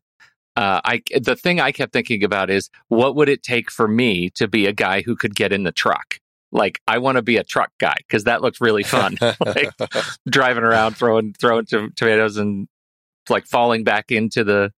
[0.56, 4.30] uh, I the thing I kept thinking about is what would it take for me
[4.36, 6.18] to be a guy who could get in the truck?
[6.50, 9.16] Like I want to be a truck guy because that looks really fun.
[9.44, 9.70] like
[10.28, 12.68] driving around throwing throwing to, tomatoes and
[13.28, 14.72] like falling back into the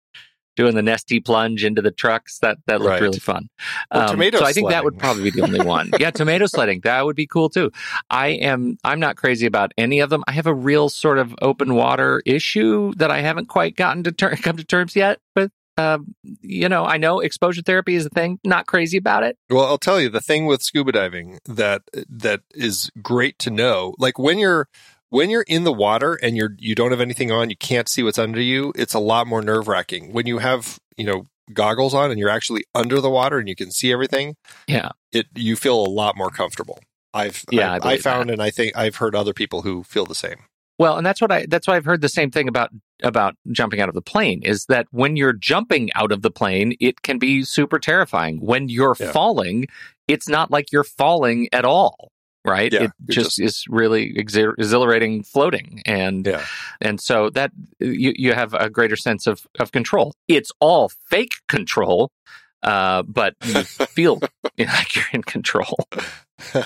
[0.56, 2.38] doing the Nestea plunge into the trucks.
[2.39, 3.02] That that looked Right.
[3.02, 3.50] really fun.
[3.94, 5.89] Or tomato so I think that would probably be the only one.
[6.00, 7.72] yeah, tomato sledding that would be cool too.
[8.10, 10.24] I am I'm not crazy about any of them.
[10.28, 14.12] I have a real sort of open water issue that I haven't quite gotten to
[14.12, 15.52] ter- come to terms yet with.
[15.76, 16.14] Um,
[16.44, 18.38] you know, I know exposure therapy is a thing.
[18.44, 19.39] Not crazy about it.
[19.50, 23.96] Well, I'll tell you the thing with scuba diving that that is great to know.
[23.98, 24.68] Like when you're
[25.14, 28.01] when you're in the water and you're you don't have anything on, you can't see
[28.01, 28.74] what's under you.
[28.76, 30.11] It's a lot more nerve wracking.
[30.11, 33.55] When you have you know goggles on and you're actually under the water and you
[33.55, 34.36] can see everything,
[34.68, 36.80] Yeah, it you feel a lot more comfortable.
[37.14, 40.16] I've Yeah, I I, found and I think I've heard other people who feel the
[40.16, 40.38] same.
[40.80, 42.72] Well, and that's what I that's why I've heard the same thing about
[43.03, 46.74] about jumping out of the plane is that when you're jumping out of the plane,
[46.80, 48.38] it can be super terrifying.
[48.41, 49.11] When you're Yeah.
[49.11, 49.68] falling,
[50.07, 52.09] it's not like you're falling at all,
[52.46, 52.72] right?
[52.74, 56.46] Yeah, it you're just, is really exhi- exhilarating floating and Yeah.
[56.82, 60.14] and so that you you have a greater sense of of control.
[60.28, 62.12] It's all fake control.
[62.62, 64.22] Uh, but you feel
[64.58, 65.76] like you're in control.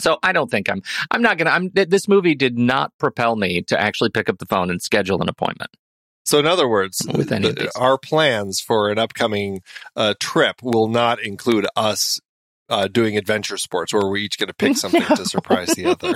[0.00, 0.82] So I don't think I'm.
[1.10, 1.50] I'm not gonna.
[1.50, 1.70] I'm.
[1.74, 5.28] This movie did not propel me to actually pick up the phone and schedule an
[5.28, 5.70] appointment.
[6.24, 9.60] So, in other words, With any the- our plans for an upcoming
[9.96, 12.18] uh, trip will not include us
[12.70, 16.14] uh, doing adventure sports, where we're each going to pick something to surprise the other.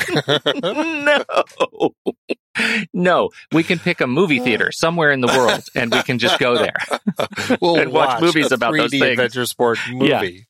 [2.57, 3.31] no, no.
[3.53, 6.57] We can pick a movie theater somewhere in the world, and we can just go
[6.57, 6.77] there.
[7.61, 9.11] we'll And watch movies a about those 3D things.
[9.19, 10.47] adventure sport movie.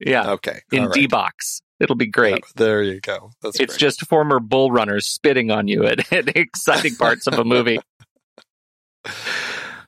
[0.00, 0.92] Yeah, Okay, in right.
[0.92, 1.62] D box.
[1.80, 2.34] It'll be great.
[2.34, 3.30] Yeah, there you go.
[3.42, 3.80] That's it's great.
[3.80, 7.78] just former bull runners spitting on you at, at exciting parts of a movie.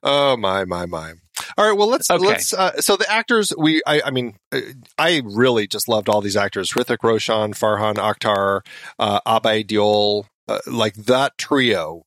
[0.02, 1.14] Oh my my my!
[1.58, 2.22] All right, well let's Okay.
[2.24, 2.52] let's.
[2.52, 4.60] Uh, so the actors, we I, I mean, uh,
[4.98, 8.60] I really just loved all these actors: Hrithik Roshan, Farhan Akhtar,
[8.98, 12.02] uh, Abhay Deol, uh, like that trio.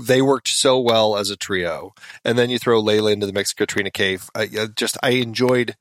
[0.00, 1.92] They worked so well as a trio,
[2.24, 4.28] and then you throw Layla into the mix, Katrina Kaif.
[4.34, 5.76] I, just I enjoyed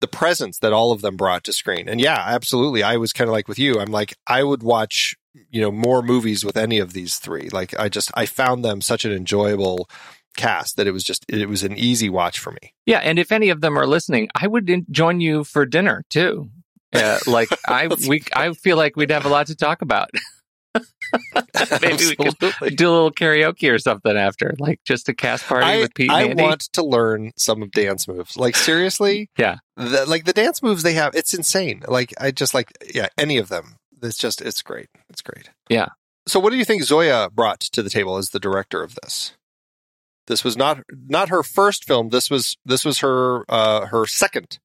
[0.00, 1.88] the presence that all of them brought to screen.
[1.88, 2.82] And yeah, absolutely.
[2.82, 3.80] I was kind of like with you.
[3.80, 5.14] I'm like I would watch
[5.50, 7.48] you know more movies with any of these three.
[7.50, 9.88] Like I just I found them such an enjoyable
[10.36, 12.72] cast that it was just it was an easy watch for me.
[12.86, 16.04] Yeah, and if any of them are listening, I would in- join you for dinner
[16.10, 16.50] too.
[16.94, 20.10] Uh, like I, we, I feel like we'd have a lot to talk about.
[21.80, 25.64] Maybe we could do a little karaoke or something after, like just a cast party
[25.66, 26.42] I, with Pete I and Andy.
[26.42, 28.36] want to learn some of dance moves.
[28.36, 29.56] Like seriously, Yeah.
[29.76, 31.82] the, like the dance moves they have, it's insane.
[31.88, 33.76] Like I just like yeah, any of them.
[34.02, 34.88] It's just it's great.
[35.08, 35.50] It's great.
[35.70, 35.88] Yeah.
[36.28, 39.32] So what do you think Zoya brought to the table as the director of this?
[40.26, 42.08] This was not not her first film.
[42.10, 44.58] This was this was her uh, her second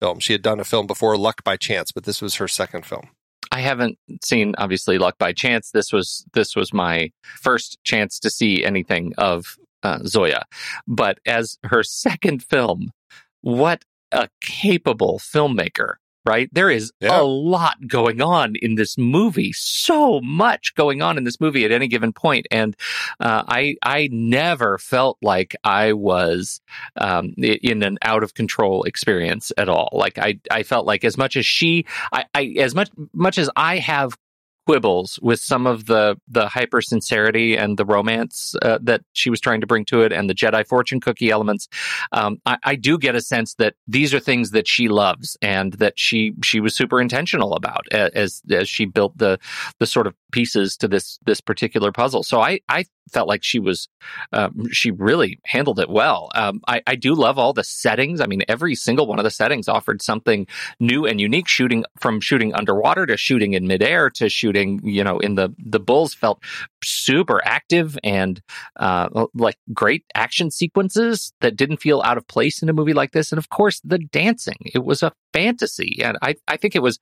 [0.00, 0.18] film.
[0.18, 3.08] She had done a film before, Luck by Chance, but this was her second film.
[3.52, 5.70] I haven't seen obviously Luck by Chance.
[5.70, 10.44] This was this was my first chance to see anything of uh, Zoya,
[10.86, 12.90] but as her second film,
[13.42, 15.94] what a capable filmmaker!
[16.26, 17.20] Right, there is Yeah.
[17.20, 19.52] a lot going on in this movie.
[19.52, 22.76] So much going on in this movie at any given point, and
[23.20, 26.60] uh, I I never felt like I was
[26.96, 29.90] um, in an out of control experience at all.
[29.92, 33.48] Like I I felt like as much as she I, I as much much as
[33.54, 34.16] I have
[34.66, 39.40] quibbles with some of the the hyper sincerity and the romance uh, that she was
[39.40, 41.68] trying to bring to it and the Jedi fortune cookie elements,
[42.12, 45.74] um, I, I do get a sense that these are things that she loves and
[45.74, 49.38] that she she was super intentional about as as she built the
[49.78, 52.22] the sort of pieces to this this particular puzzle.
[52.22, 53.88] So I I felt like she was
[54.34, 56.28] um, she really handled it well.
[56.34, 58.20] Um, I I do love all the settings.
[58.20, 60.46] I mean, every single one of the settings offered something
[60.78, 65.18] new and unique shooting from shooting underwater to shooting in midair to shooting you know
[65.20, 66.42] in the the bulls felt
[66.84, 68.42] super active and
[68.76, 73.12] uh, like great action sequences that didn't feel out of place in a movie like
[73.12, 76.82] this and of course the dancing it was a fantasy and i i think it
[76.82, 76.98] was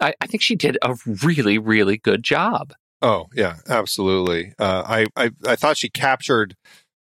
[0.00, 2.72] i, I think she did a really really good job
[3.02, 4.52] Oh yeah, absolutely.
[4.58, 6.54] Uh, I, I I thought she captured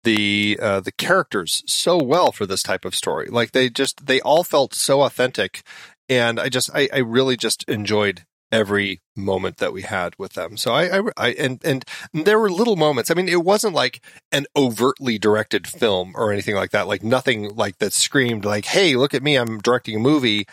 [0.05, 3.29] the uh, the characters so well for this type of story.
[3.29, 5.63] Like they just they all felt so authentic,
[6.09, 10.57] and I just I, I really just enjoyed every moment that we had with them.
[10.57, 13.11] So I, I, I and and there were little moments.
[13.11, 16.87] I mean, it wasn't like an overtly directed film or anything like that.
[16.87, 19.37] Like nothing like that screamed like, "Hey, look at me!
[19.37, 20.47] I'm directing a movie."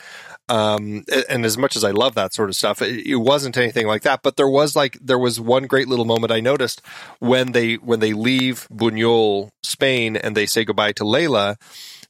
[0.47, 3.87] Um, and as much as I love that sort of stuff, it, it wasn't anything
[3.87, 4.21] like that.
[4.21, 6.81] But there was like there was one great little moment I noticed
[7.19, 11.55] when they when they leave Buñol, Spain, and they say goodbye to Layla.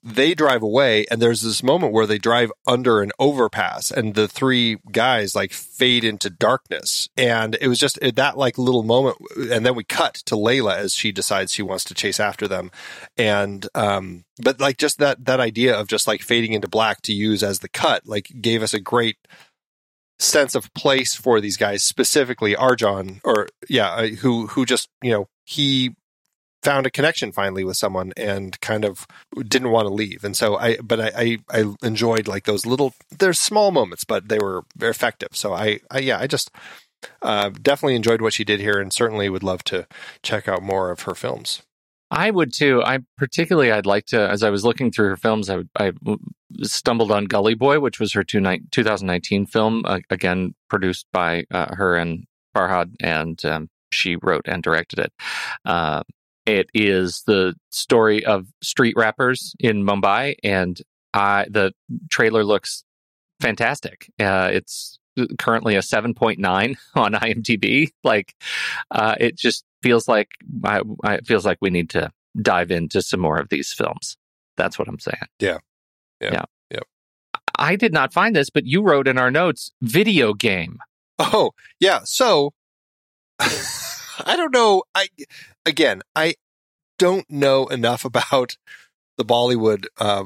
[0.07, 4.27] They drive away, and there's this moment where they drive under an overpass, and the
[4.27, 9.17] three guys like fade into darkness, and it was just that like little moment,
[9.51, 12.69] and then we cut to Layla as she decides she wants to chase after them,
[13.17, 17.11] and um, but like just that that idea of just like fading into black to
[17.13, 19.17] use as the cut, like gave us a great
[20.19, 25.29] sense of place for these guys, specifically Arjun, or yeah, who who just you know
[25.45, 25.95] he
[26.65, 29.05] found a connection finally with someone and kind of
[29.47, 30.23] didn't want to leave.
[30.23, 34.29] And so I, but I, I, I enjoyed like those little, they're small moments, but
[34.29, 35.29] they were very effective.
[35.33, 36.49] So I, I yeah, I just
[37.21, 39.87] uh, definitely enjoyed what she did here and certainly would love to
[40.23, 41.61] check out more of her films.
[42.09, 42.81] I would too.
[42.83, 45.91] I particularly, I'd like to, as I was looking through her films, I, I
[46.63, 51.45] stumbled on Gully Boy, which was her two ni- 2019 film, uh, again produced by
[51.51, 55.13] uh, her and Farhan, and um, she wrote and directed it.
[55.65, 56.03] Uh,
[56.45, 60.79] it is the story of street rappers in Mumbai, and
[61.13, 61.73] I, the
[62.09, 62.83] trailer looks
[63.39, 64.11] fantastic.
[64.19, 64.99] Uh, it's
[65.39, 67.91] currently a 7.9 on IMDb.
[68.03, 68.35] Like,
[68.91, 70.29] uh, it just feels like
[70.63, 74.17] I, I, it feels like we need to dive into some more of these films.
[74.57, 75.17] That's what I'm saying.
[75.39, 75.59] Yeah.
[76.21, 76.31] Yeah.
[76.31, 76.45] Yeah.
[76.71, 76.83] Yep.
[77.57, 80.79] I did not find this, but you wrote in our notes video game.
[81.17, 82.01] Oh, yeah.
[82.03, 82.53] So
[84.23, 84.83] I don't know.
[84.93, 85.07] I
[85.65, 86.35] again, I
[86.97, 88.57] don't know enough about
[89.17, 90.25] the Bollywood uh,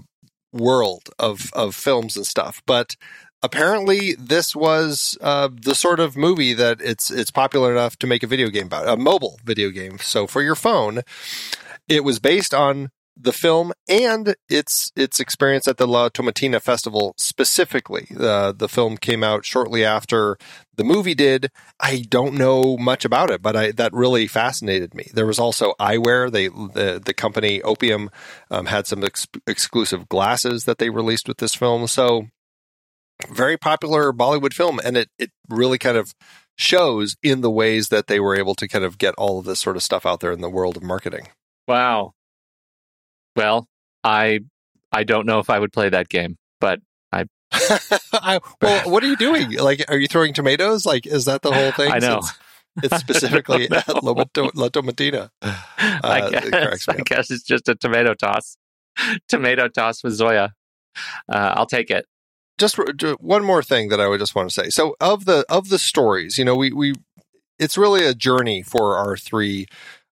[0.52, 2.96] world of of films and stuff, but
[3.42, 8.24] apparently this was uh, the sort of movie that it's it's popular enough to make
[8.24, 9.98] a video game about a mobile video game.
[10.00, 11.02] So for your phone,
[11.88, 17.14] it was based on the film and its its experience at the La Tomatina Festival
[17.18, 18.08] specifically.
[18.18, 20.38] Uh, the film came out shortly after
[20.76, 21.50] the movie did.
[21.80, 25.10] I don't know much about it, but I, that really fascinated me.
[25.14, 26.32] There was also eyewear.
[26.32, 28.10] They the the company Opium
[28.50, 31.88] um, had some ex- exclusive glasses that they released with this film.
[31.88, 32.28] So
[33.30, 36.14] very popular Bollywood film, and it it really kind of
[36.58, 39.60] shows in the ways that they were able to kind of get all of this
[39.60, 41.28] sort of stuff out there in the world of marketing.
[41.68, 42.14] Wow.
[43.40, 43.68] Well,
[44.04, 44.42] I
[44.92, 46.80] I don't know if I would play that game, but
[48.14, 49.54] I, well, what are you doing?
[49.54, 50.86] Like, are you throwing tomatoes?
[50.86, 51.92] Like, is that the whole thing?
[51.92, 52.22] I know.
[52.22, 52.38] Since
[52.84, 55.30] It's specifically at La, Tomatina.
[55.42, 58.58] I Uh, cracks guess I guess it's just a tomato toss.
[59.28, 60.54] Tomato toss with Zoya.
[61.28, 62.06] Uh, I'll take it.
[62.60, 62.86] just r-
[63.20, 64.70] one more thing that I would just want to say.
[64.70, 66.94] So of the of the stories, you know, we we
[67.58, 69.66] it's really a journey for our three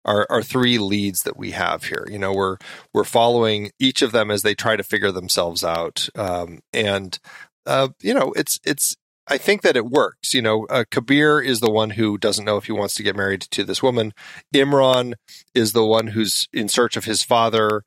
[0.08, 2.08] our our three leads that we have here.
[2.10, 2.58] You know, we're
[2.94, 7.20] we're following each of them as they try to figure themselves out, um, and
[7.66, 8.96] uh, you know, it's it's.
[9.30, 10.34] I think that it works.
[10.34, 13.16] You know, uh, Kabir is the one who doesn't know if he wants to get
[13.18, 14.14] married to this woman.
[14.56, 15.16] Imran
[15.54, 17.84] is the one who's in search of his father,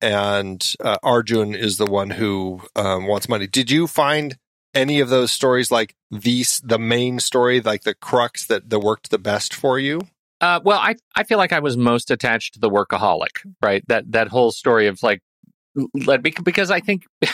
[0.00, 3.48] and uh, Arjun is the one who um, wants money.
[3.48, 4.36] Did you find
[4.72, 9.10] any of those stories like these the main story, like the crux that that worked
[9.10, 10.00] the best for you?
[10.40, 13.82] Uh, well, I I feel like I was most attached to the workaholic, right?
[13.88, 15.20] That that whole story of like,
[15.94, 17.04] let me because I think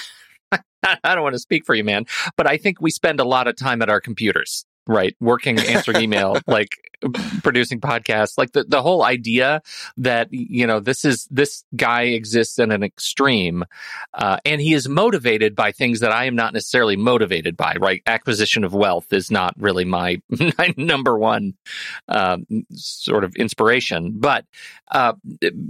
[0.82, 2.04] I don't want to speak for you, man,
[2.36, 5.16] but I think we spend a lot of time at our computers, right?
[5.20, 6.90] Working, answering email, like
[7.42, 9.62] producing podcasts, like the the whole idea
[9.96, 13.64] that you know this is this guy exists in an extreme,
[14.14, 17.76] uh, and he is motivated by things that I am not necessarily motivated by.
[17.80, 18.02] Right?
[18.04, 20.20] Acquisition of wealth is not really my,
[20.58, 21.54] my number one
[22.08, 24.14] um, sort of inspiration.
[24.16, 24.44] But
[24.90, 25.14] uh,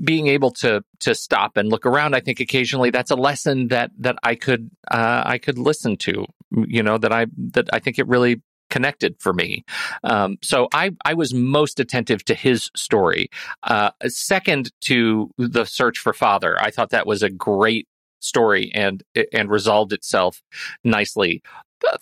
[0.03, 3.91] being able to to stop and look around, I think occasionally that's a lesson that
[3.99, 6.25] that I could uh, I could listen to.
[6.53, 8.41] You know that I that I think it really
[8.71, 9.65] connected for me.
[10.05, 13.29] Um, so I I was most attentive to his story.
[13.63, 17.87] Uh, second to the search for father, I thought that was a great
[18.21, 19.03] story and
[19.33, 20.43] and resolved itself
[20.85, 21.43] nicely.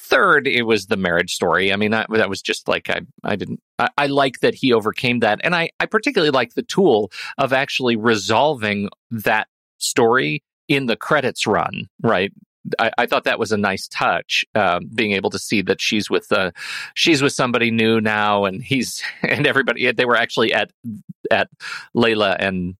[0.01, 1.73] Third, it was the marriage story.
[1.73, 3.61] I mean, that, that was just like I, I didn't.
[3.79, 7.53] I, I like that he overcame that, and I, I particularly like the tool of
[7.53, 9.47] actually resolving that
[9.79, 11.87] story in the credits run.
[12.03, 12.33] Right,
[12.79, 16.11] I, I thought that was a nice touch, um, being able to see that she's
[16.11, 16.51] with uh,
[16.95, 19.91] she's with somebody new now, and he's and everybody.
[19.93, 20.71] They were actually at
[21.31, 21.49] at
[21.97, 22.77] Layla and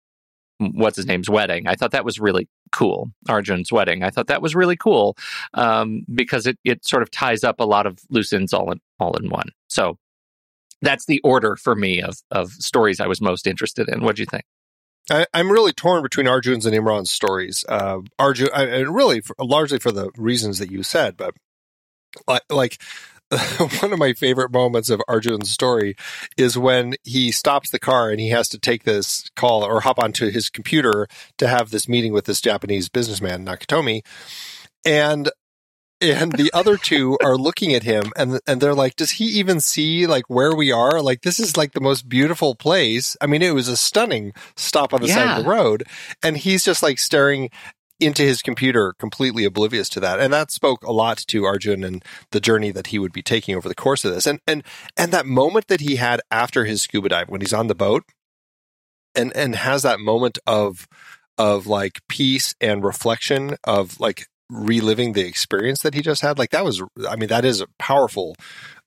[0.59, 1.67] what's his name's wedding.
[1.67, 3.11] I thought that was really cool.
[3.29, 4.03] Arjun's wedding.
[4.03, 5.17] I thought that was really cool
[5.55, 8.81] um, because it it sort of ties up a lot of loose ends all in
[8.99, 9.51] all in one.
[9.69, 9.99] So
[10.83, 14.03] that's the order for me of of stories I was most interested in.
[14.03, 14.45] What do you think?
[15.11, 17.65] I, I'm really torn between Arjun's and Imran's stories.
[17.69, 21.35] Uh, Arjun, I, and really, for, largely for the reasons that you said, but
[22.51, 22.81] like
[23.81, 25.95] one of my favorite moments of Arjun's story
[26.37, 29.99] is when he stops the car and he has to take this call or hop
[29.99, 31.07] onto his computer
[31.37, 34.03] to have this meeting with this Japanese businessman Nakatomi,
[34.85, 35.31] and
[36.01, 39.61] and the other two are looking at him and and they're like does he even
[39.61, 41.01] see like where we are?
[41.03, 43.17] Like this is like the most beautiful place.
[43.21, 45.85] I mean it was a stunning stop on the side of the road.
[46.23, 47.51] And he's just like staring
[48.01, 50.21] into his computer completely oblivious to that.
[50.21, 53.57] And that spoke a lot to arjun and the journey that he would be taking
[53.57, 54.27] over the course of this.
[54.27, 54.63] And and
[54.97, 58.05] and that moment that he had after his scuba dive when he's on the boat
[59.15, 60.87] and and has that moment of
[61.37, 66.51] of like peace and reflection of like reliving the experience that he just had like
[66.51, 68.35] that was i mean that is a powerful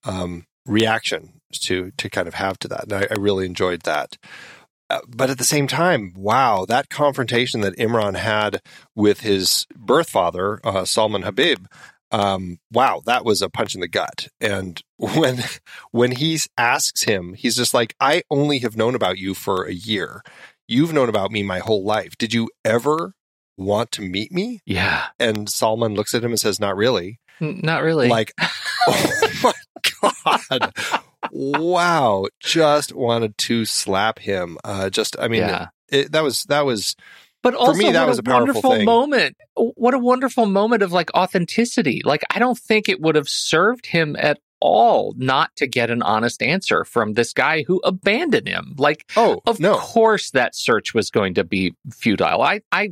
[0.03, 4.17] um reaction to to kind of have to that and i, I really enjoyed that
[4.89, 8.61] uh, but at the same time wow that confrontation that imran had
[8.95, 11.67] with his birth father uh, salman habib
[12.13, 14.27] um, wow, that was a punch in the gut.
[14.39, 15.43] And when
[15.91, 19.73] when he asks him, he's just like, "I only have known about you for a
[19.73, 20.21] year.
[20.67, 22.17] You've known about me my whole life.
[22.17, 23.13] Did you ever
[23.57, 27.81] want to meet me?" Yeah, And Salman looks at him and says, "Not really." Not
[27.81, 28.07] really.
[28.07, 28.33] Like,
[28.87, 29.53] oh my
[30.01, 30.73] god,
[31.31, 32.27] wow!
[32.39, 34.57] Just wanted to slap him.
[34.63, 35.67] Uh, just, I mean, yeah.
[35.89, 36.95] it, that was that was
[37.41, 38.85] But also, me, that was a a powerful wonderful thing.
[38.85, 39.37] moment.
[39.55, 42.01] What a wonderful moment of like authenticity.
[42.05, 46.01] Like, I don't think it would have served him at all not to get an
[46.01, 48.75] honest answer from this guy who abandoned him.
[48.77, 52.41] Like, oh of no, course, that search was going to be futile.
[52.41, 52.91] I, I,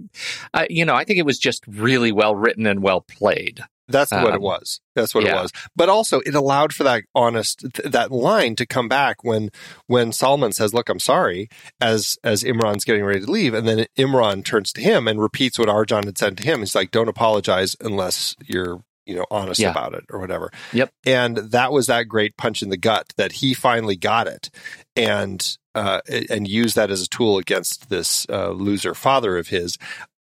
[0.53, 3.61] uh, you know, I think it was just really well written and well played.
[3.91, 4.81] That's what it Um, was.
[4.93, 5.31] That's what yeah.
[5.31, 5.51] it was.
[5.75, 9.49] But also, it allowed for that honest th- that line to come back when
[9.87, 11.49] when Salman says, "Look, I'm sorry,"
[11.81, 15.57] as as Imran's getting ready to leave, and then Imran turns to him and repeats
[15.57, 16.59] what Arjun had said to him.
[16.59, 19.71] He's like, "Don't apologize unless you're." You know, honest Yeah.
[19.71, 20.51] about it or whatever.
[20.71, 20.91] Yep.
[21.05, 24.49] And that was that great punch in the gut that he finally got it,
[24.95, 29.77] and uh, and used that as a tool against this uh, loser father of his,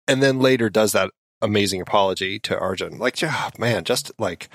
[0.08, 1.10] and then later does that
[1.42, 2.98] amazing apology to Arjun.
[2.98, 4.50] Like, oh, man, just like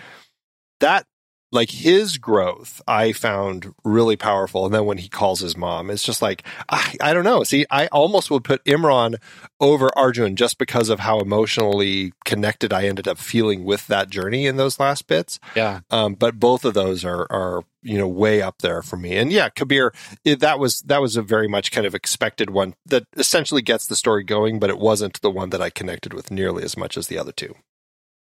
[0.80, 1.06] that,
[1.52, 4.64] like his growth, I found really powerful.
[4.64, 7.44] And then when he calls his mom, it's just like, I, I don't know.
[7.44, 9.16] See, I almost would put Imran
[9.60, 14.46] over Arjun just because of how emotionally connected I ended up feeling with that journey
[14.46, 15.38] in those last bits.
[15.54, 15.80] Yeah.
[15.90, 19.16] Um, but both of those are are you know way up there for me.
[19.16, 19.92] And yeah, Kabir,
[20.24, 23.86] it, that was that was a very much kind of expected one that essentially gets
[23.86, 26.96] the story going, but it wasn't the one that I connected with nearly as much
[26.96, 27.54] as the other two.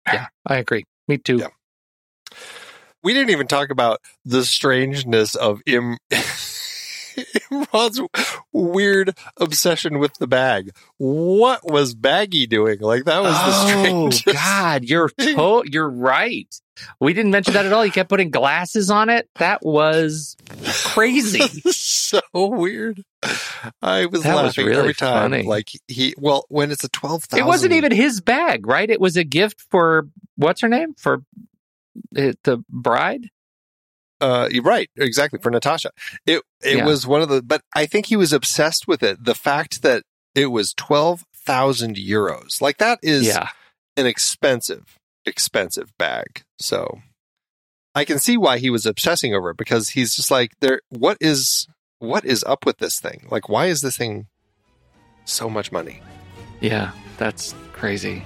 [0.05, 0.27] Yeah.
[0.45, 0.85] I agree.
[1.07, 1.37] Me too.
[1.37, 1.47] Yeah.
[3.05, 5.97] We didn't even talk about the strangeness of Im.
[7.51, 8.01] Imran's
[8.51, 10.71] weird obsession with the bag.
[10.97, 12.79] What was Baggy doing?
[12.79, 13.67] Like that was the oh,
[14.09, 14.27] strangest.
[14.27, 14.33] Oh.
[14.33, 16.53] God, you're to- you're right.
[16.99, 17.83] We didn't mention that at all.
[17.83, 19.29] He kept putting glasses on it.
[19.35, 20.35] That was
[20.73, 21.39] crazy.
[21.69, 23.03] so weird.
[23.83, 25.31] I was That was laughing really every time.
[25.31, 25.43] funny.
[25.43, 28.89] Like he, well, when it's a twelve thousand, It wasn't even his bag, right?
[28.89, 31.21] It was a gift for what's her name for
[32.13, 33.29] it, the bride.
[34.21, 35.91] Uh, you're right, exactly for Natasha.
[36.25, 36.85] It it Yeah.
[36.85, 39.23] was one of the, but I think he was obsessed with it.
[39.23, 43.49] The fact that it was twelve thousand euros, like that is Yeah,
[43.97, 46.43] an expensive, expensive bag.
[46.59, 46.99] So
[47.93, 50.81] I can see why he was obsessing over it because he's just like, there.
[50.89, 51.67] What is
[51.99, 53.27] what is up with this thing?
[53.29, 54.27] Like, why is this thing
[55.25, 56.01] so much money?
[56.61, 58.23] yeah, that's crazy.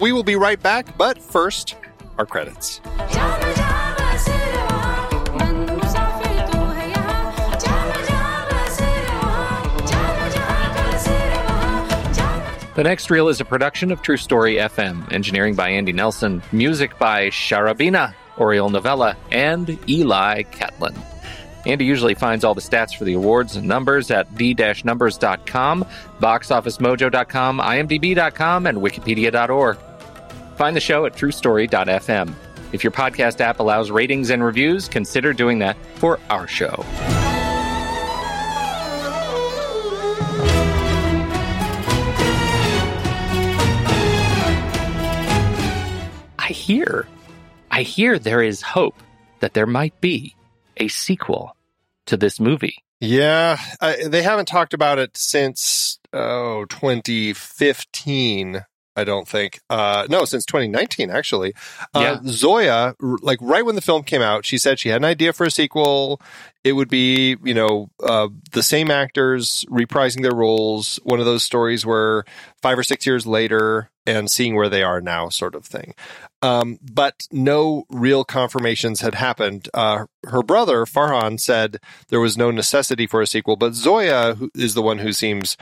[0.00, 1.74] We will be right back, but first,
[2.18, 2.80] our credits.
[12.76, 16.98] The Next Reel is a production of True Story FM, engineering by Andy Nelson, music
[16.98, 20.94] by Sharabina, Oriel Novella, and Eli Catlin.
[21.64, 25.86] Andy usually finds all the stats for the awards and numbers at the-numbers.com,
[26.20, 29.78] boxofficemojo.com, imdb.com, and wikipedia.org.
[30.56, 32.34] Find the show at truestory.fm.
[32.72, 36.84] If your podcast app allows ratings and reviews, consider doing that for our show.
[46.38, 47.06] I hear,
[47.70, 48.94] I hear there is hope
[49.40, 50.34] that there might be
[50.76, 51.56] a sequel
[52.06, 52.76] to this movie.
[53.00, 58.64] Yeah, I, they haven't talked about it since oh 2015.
[58.96, 59.60] I don't think.
[59.68, 61.54] Uh, no, since 2019 actually.
[61.94, 62.18] Uh, Yeah.
[62.24, 65.44] Zoya, like right when the film came out, she said she had an idea for
[65.44, 66.20] a sequel.
[66.64, 70.98] It would be, you know, uh, the same actors reprising their roles.
[71.04, 72.24] One of those stories where
[72.62, 75.94] five or six years later and seeing where they are now, sort of thing.
[76.42, 79.68] Um, but no real confirmations had happened.
[79.74, 81.78] Uh, her brother Farhan said
[82.08, 85.56] there was no necessity for a sequel, but Zoya who is the one who seems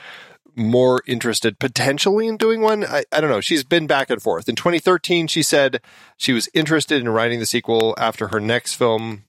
[0.57, 2.85] more interested potentially in doing one.
[2.85, 3.41] I, I don't know.
[3.41, 4.49] She's been back and forth.
[4.49, 5.81] In 2013, she said
[6.17, 9.25] she was interested in writing the sequel after her next film.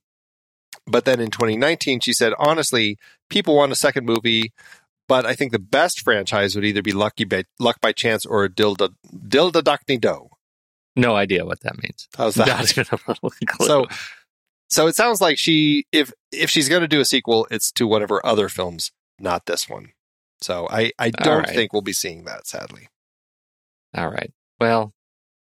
[0.88, 2.98] But then in 2019, she said, honestly,
[3.30, 4.54] people want a second movie,
[5.08, 8.48] but I think the best franchise would either be Lucky by, Luck by Chance or
[8.48, 10.30] Dilda, Dilda Duckney Doe.
[10.96, 12.08] No idea what that means.
[12.16, 12.48] How's that?
[12.48, 13.68] Not even a clue.
[13.68, 13.88] so
[14.70, 17.88] so it sounds like she if if she's going to do a sequel it's to
[17.88, 19.92] one of her other films not this one
[20.42, 21.50] so i i don't right.
[21.50, 22.88] think we'll be seeing that sadly
[23.96, 24.32] All right.
[24.60, 24.94] Well,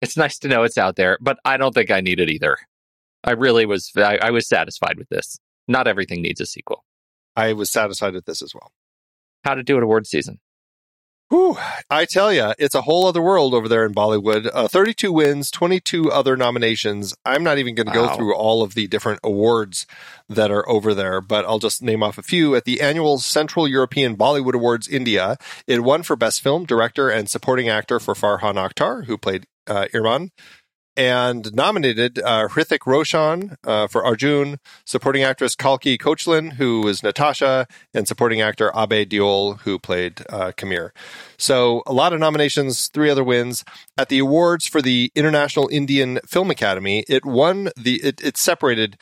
[0.01, 2.57] it's nice to know it's out there, but I don't think I need it either.
[3.23, 3.91] I really was.
[3.95, 5.39] I, I was satisfied with this.
[5.67, 6.83] Not everything needs a sequel.
[7.35, 8.71] i was satisfied with this as well
[9.45, 10.39] How to do it award season.
[11.31, 11.57] Whew,
[11.89, 14.49] I tell you, it's a whole other world over there in Bollywood.
[14.53, 17.15] Uh, 32 wins, 22 other nominations.
[17.23, 18.07] I'm not even going to Wow.
[18.09, 19.87] go through all of the different awards
[20.27, 22.53] that are over there, but I'll just name off a few.
[22.53, 25.37] At the annual Central European Bollywood Awards India,
[25.67, 29.85] it won for Best Film, Director, and Supporting Actor for Farhan Akhtar, who played uh,
[29.93, 30.31] Imran.
[30.97, 37.65] And nominated uh, Hrithik Roshan uh, for Arjun, supporting actress Kalki Koechlin, who was Natasha,
[37.93, 40.93] and supporting actor Abhay Deol, who played uh, Kabir.
[41.37, 43.63] So a lot of nominations, three other wins
[43.97, 47.05] at the awards for the International Indian Film Academy.
[47.07, 48.97] It won the it, it separated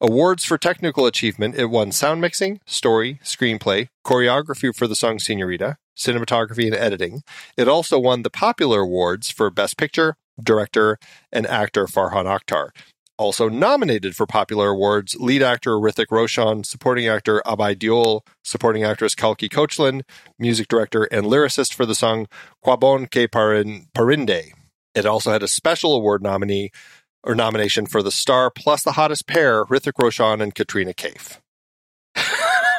[0.00, 1.56] awards for technical achievement.
[1.56, 7.22] It won sound mixing, story, screenplay, choreography for the song Senorita, cinematography and editing.
[7.56, 10.98] It also won the popular awards for best picture, director,
[11.32, 12.70] and actor Farhan Akhtar.
[13.18, 19.14] Also nominated for popular awards, lead actor Hrithik Roshan, supporting actor Abhay Deol, supporting actress
[19.14, 20.02] Kalki Koechlin,
[20.38, 22.26] music director and lyricist for the song
[22.64, 24.52] Khwabon Ke Parin- Parinde.
[24.94, 26.70] It also had a special award nominee
[27.22, 31.38] or nomination for the star plus the hottest pair, Hrithik Roshan and Katrina Kaif.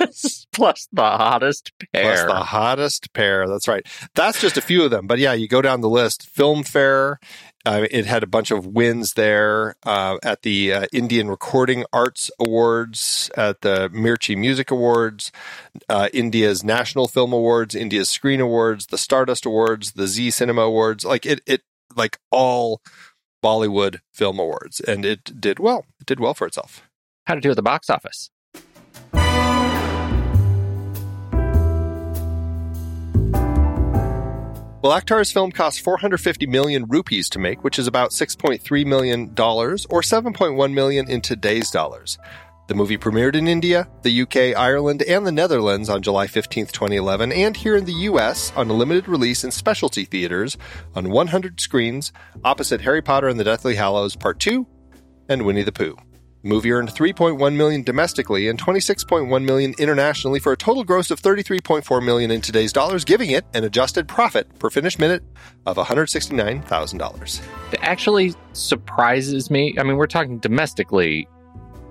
[0.53, 2.03] Plus the hottest pair.
[2.03, 3.47] Plus the hottest pair.
[3.47, 3.85] That's right.
[4.15, 5.07] That's just a few of them.
[5.07, 6.27] But yeah, you go down the list.
[6.35, 7.17] Filmfare.
[7.65, 12.29] Uh, it had a bunch of wins there uh, at the uh, Indian Recording Arts
[12.37, 15.31] Awards, at the Mirchi Music Awards,
[15.87, 21.05] uh, India's National Film Awards, India's Screen Awards, the Stardust Awards, the Zee Cinema Awards.
[21.05, 21.61] Like it, it
[21.95, 22.81] like all
[23.43, 25.85] Bollywood film awards, and it did well.
[25.99, 26.81] It did well for itself.
[27.27, 28.29] How to do at the box office?
[34.83, 39.87] Well, Akhtar's film cost 450 million rupees to make, which is about 6.3 million dollars
[39.89, 42.17] or 7.1 million in today's dollars.
[42.67, 47.31] The movie premiered in India, the UK, Ireland, and the Netherlands on July 15, 2011,
[47.31, 50.57] and here in the US on a limited release in specialty theaters
[50.95, 52.11] on 100 screens
[52.43, 54.67] opposite Harry Potter and the Deathly Hallows Part 2
[55.29, 55.95] and Winnie the Pooh.
[56.45, 62.03] Movie earned 3.1 million domestically and 26.1 million internationally for a total gross of 33.4
[62.03, 65.23] million in today's dollars, giving it an adjusted profit per finished minute
[65.65, 67.41] of $169,000.
[67.71, 69.73] It actually surprises me.
[69.79, 71.29] I mean, we're talking domestically,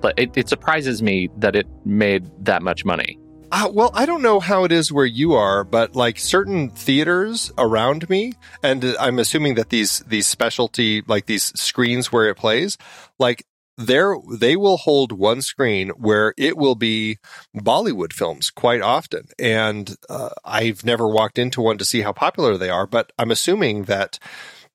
[0.03, 3.19] but it, it surprises me that it made that much money.
[3.51, 7.53] Uh, well, I don't know how it is where you are, but like certain theaters
[7.59, 12.79] around me, and I'm assuming that these these specialty like these screens where it plays,
[13.19, 13.45] like
[13.77, 17.19] there they will hold one screen where it will be
[17.57, 22.57] Bollywood films quite often, and uh, I've never walked into one to see how popular
[22.57, 24.19] they are, but I'm assuming that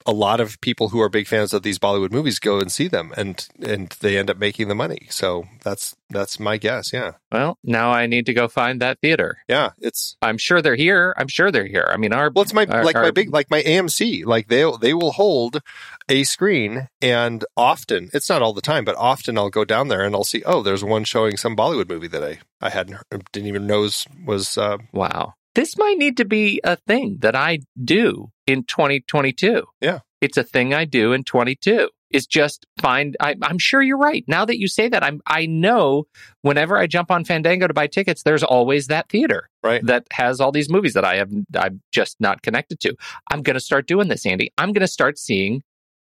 [0.07, 2.87] a lot of people who are big fans of these Bollywood movies go and see
[2.87, 5.07] them, and and they end up making the money.
[5.09, 6.93] So that's that's my guess.
[6.93, 9.37] Yeah, Well, now I need to go find that theater.
[9.49, 11.13] yeah, it's I'm sure they're here.
[11.17, 11.87] I'm sure they're here.
[11.91, 14.25] I mean, our Well, it's my our- like my big like my AMC.
[14.25, 15.61] Like they they will hold
[16.09, 20.03] a screen, and often it's not all the time, but often I'll go down there
[20.05, 22.97] and I'll see oh, there's one showing some Bollywood movie that I I hadn't
[23.33, 25.33] didn't even know was, was uh, Wow.
[25.53, 29.63] This might need to be a thing that I do in 2022.
[29.81, 29.99] Yeah.
[30.21, 31.89] It's a thing I do in 22.
[32.09, 34.23] Is just find I, I'm sure you're right.
[34.29, 36.05] Now that you say that, I'm I know
[36.41, 39.85] whenever I jump on Fandango to buy tickets, there's always that theater right.
[39.85, 42.95] that has all these movies that I have I'm just not connected to.
[43.29, 44.53] I'm gonna start doing this, Andy.
[44.57, 45.63] I'm gonna start seeing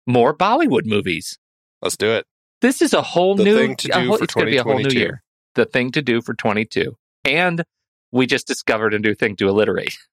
[0.08, 1.38] more Bollywood movies.
[1.84, 2.26] Let's do it.
[2.62, 4.64] This is a whole The new thing to a do whole- it's gonna be a
[4.64, 5.22] whole new year.
[5.54, 6.96] The thing to do for 22.
[7.26, 7.64] And
[8.12, 9.96] we just discovered a new thing to alliterate.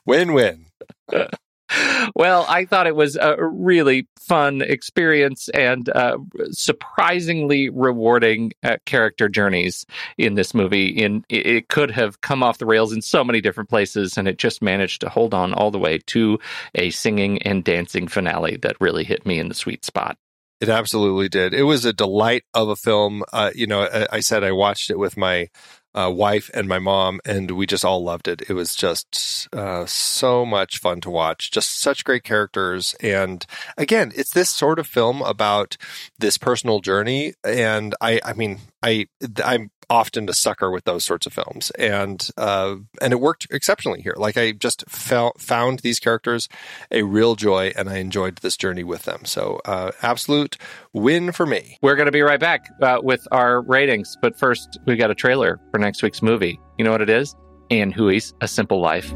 [0.07, 0.67] win win.
[2.15, 6.19] well, I thought it was a really fun experience and uh,
[6.51, 9.85] surprisingly rewarding uh, character journeys
[10.19, 10.89] in this movie.
[10.89, 14.39] In it could have come off the rails in so many different places, and it
[14.39, 16.39] just managed to hold on all the way to
[16.75, 20.17] a singing and dancing finale that really hit me in the sweet spot.
[20.61, 21.53] It absolutely did.
[21.53, 23.25] It was a delight of a film.
[23.33, 25.49] Uh, you know, I, I said I watched it with my
[25.95, 28.43] uh, wife and my mom, and we just all loved it.
[28.49, 31.51] It was just uh, so much fun to watch.
[31.51, 33.47] Just such great characters, and
[33.77, 35.77] again, it's this sort of film about
[36.19, 37.35] this personal journey.
[37.45, 39.07] And I, I mean, I,
[39.45, 44.01] I'm often a sucker with those sorts of films, and uh, and it worked exceptionally
[44.03, 44.15] here.
[44.17, 46.49] Like I just felt, found these characters
[46.91, 49.25] a real joy, and I enjoyed this journey with them.
[49.25, 50.57] So uh, absolute
[50.93, 51.79] win for me.
[51.83, 55.15] We're going to be right back uh, with our ratings, but first we got a
[55.15, 56.59] trailer for next week's movie.
[56.79, 57.35] You know what it is?
[57.71, 59.13] Ann Hui's A Simple Life。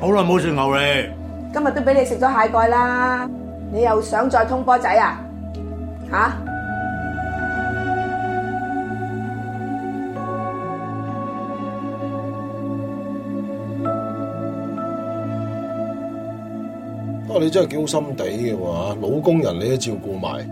[0.00, 1.12] 好耐冇食牛脷，
[1.52, 3.28] 今日都俾你食咗蟹蓋啦，
[3.72, 5.18] 你又想再通波仔啊？
[6.10, 6.42] 嚇、啊！
[17.40, 20.48] 你真係幾好心地嘅喎，老工人你都照顧埋。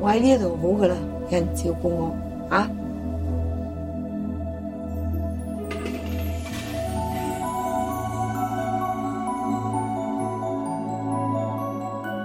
[0.00, 0.94] 我喺呢一度好噶啦，
[1.30, 2.14] 有人照顧我
[2.50, 2.68] 啊！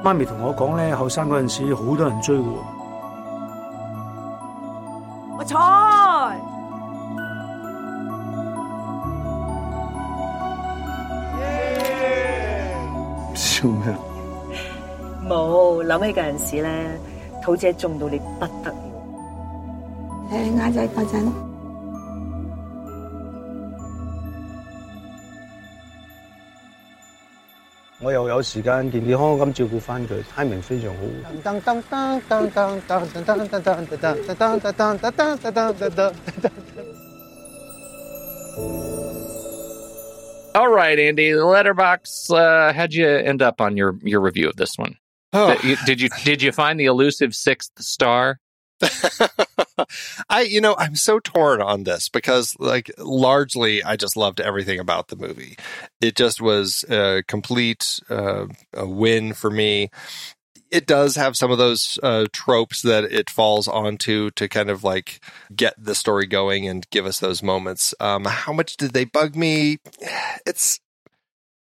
[0.04, 2.79] 媽咪同我講咧，後生嗰陣時好多人追嘅喎。
[15.28, 17.00] 冇諗起嗰陣時咧，
[17.44, 18.76] 土姐中到你不得了。
[20.32, 21.32] 誒嗌仔嗰陣，
[28.02, 31.00] 我又有時間健健康康咁照顧翻佢，timing 非常好。
[40.60, 41.32] All right, Andy.
[41.32, 42.32] The letterboxd.
[42.38, 44.98] Uh, how'd you end up on your your review of this one?
[45.32, 45.54] Oh.
[45.56, 48.40] Did you- Did you did you find the elusive sixth star?
[50.30, 54.80] I, you know, I'm so torn on this because, like, largely I just loved everything
[54.80, 55.58] about the movie.
[56.02, 59.90] It just was a complete uh, a win for me.
[60.72, 64.84] It does have some of those uh, tropes that it falls onto to kind of
[64.84, 65.20] like
[65.56, 67.94] get the story going and give us those moments.
[68.00, 69.80] Um, how much did they bug me?
[70.46, 70.80] It's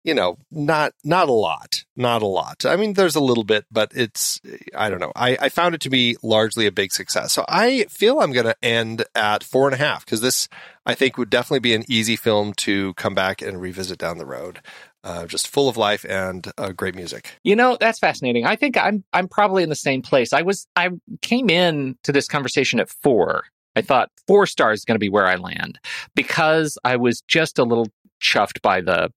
[0.03, 3.65] you know not not a lot not a lot i mean there's a little bit
[3.71, 4.39] but it's
[4.75, 7.85] i don't know i, I found it to be largely a big success so i
[7.85, 10.47] feel i'm going to end at four and a half because this
[10.85, 14.25] i think would definitely be an easy film to come back and revisit down the
[14.25, 14.59] road
[15.03, 18.45] uh, just full of life and uh, great music You know, that's fascinating.
[18.45, 20.33] I think I'm I'm probably in the same place.
[20.33, 20.89] I was I
[21.21, 23.43] came in to this conversation at 4.
[23.75, 25.79] I thought 4 stars is going to be where I land
[26.15, 27.87] because I was just a little
[28.21, 29.11] chuffed by the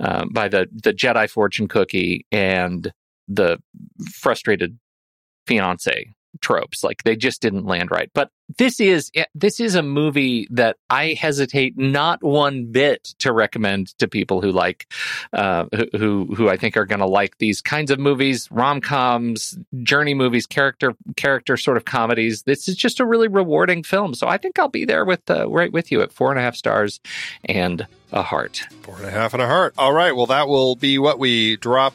[0.00, 2.92] uh, by the the Jedi fortune cookie and
[3.28, 3.58] the
[4.12, 4.78] frustrated
[5.46, 8.10] fiance tropes like they just didn't land right.
[8.14, 13.88] But this is this is a movie that i hesitate not one bit to recommend
[13.98, 14.86] to people who like
[15.32, 20.14] uh who who i think are going to like these kinds of movies rom-coms journey
[20.14, 22.42] movies character character sort of comedies.
[22.42, 24.14] This is just a really rewarding film.
[24.14, 26.42] So i think i'll be there with uh, right with you at four and a
[26.42, 27.00] half stars
[27.44, 28.62] and a heart.
[28.82, 29.74] Four and a half and a heart.
[29.76, 30.14] All right.
[30.14, 31.94] Well that will be what we drop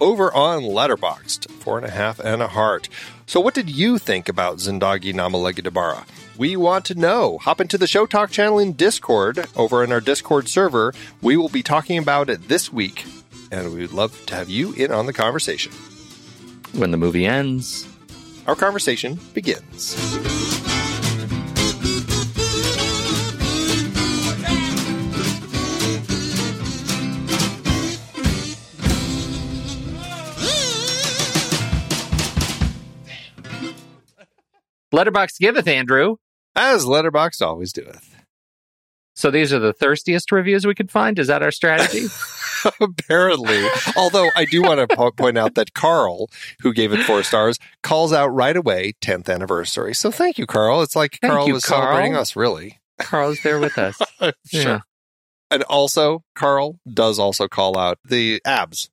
[0.00, 2.88] over on Letterboxd, four and a half and a heart.
[3.26, 6.06] So, what did you think about Zindagi Na Milegi Dobara?
[6.36, 7.38] We want to know.
[7.38, 10.94] Hop into the Show Talk channel in Discord over in our Discord server.
[11.20, 13.04] We will be talking about it this week,
[13.50, 15.72] and we would love to have you in on the conversation.
[16.72, 17.86] when the movie ends
[18.46, 19.94] Our conversation begins.
[34.92, 36.16] Letterbox giveth andrew
[36.56, 38.14] As Letterboxd always doeth.
[39.14, 42.06] so these are the thirstiest reviews we could find is that our strategy
[42.80, 43.64] Apparently.
[43.96, 46.28] Although I do want to po- point out that Carl,
[46.60, 49.94] who gave it four stars, calls out right away 10th anniversary.
[49.94, 50.82] So thank you, Carl.
[50.82, 51.82] It's like Thank Carl you, was Carl.
[51.82, 52.80] celebrating us, really.
[52.98, 54.32] carl's there with us sure.
[54.50, 54.80] Yeah.
[55.52, 58.90] And also, Carl does also call out the abs.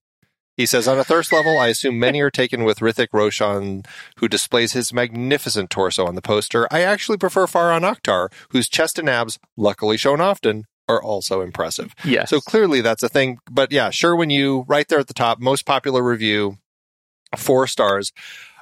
[0.58, 3.84] He says, on a thirst level, I assume many are taken with Hrithik Roshan,
[4.18, 6.68] who displays his magnificent torso on the poster.
[6.72, 11.94] I actually prefer Farhan Akhtar, whose chest and abs, luckily shown often, are also impressive.
[12.06, 13.40] yes So clearly that's a thing.
[13.52, 16.58] But yeah, sure, when you, right there at the top, most popular review,
[17.36, 18.14] four stars.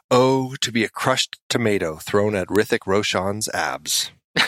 [0.09, 4.11] Oh, to be a crushed tomato thrown at Hrithik Roshan's abs.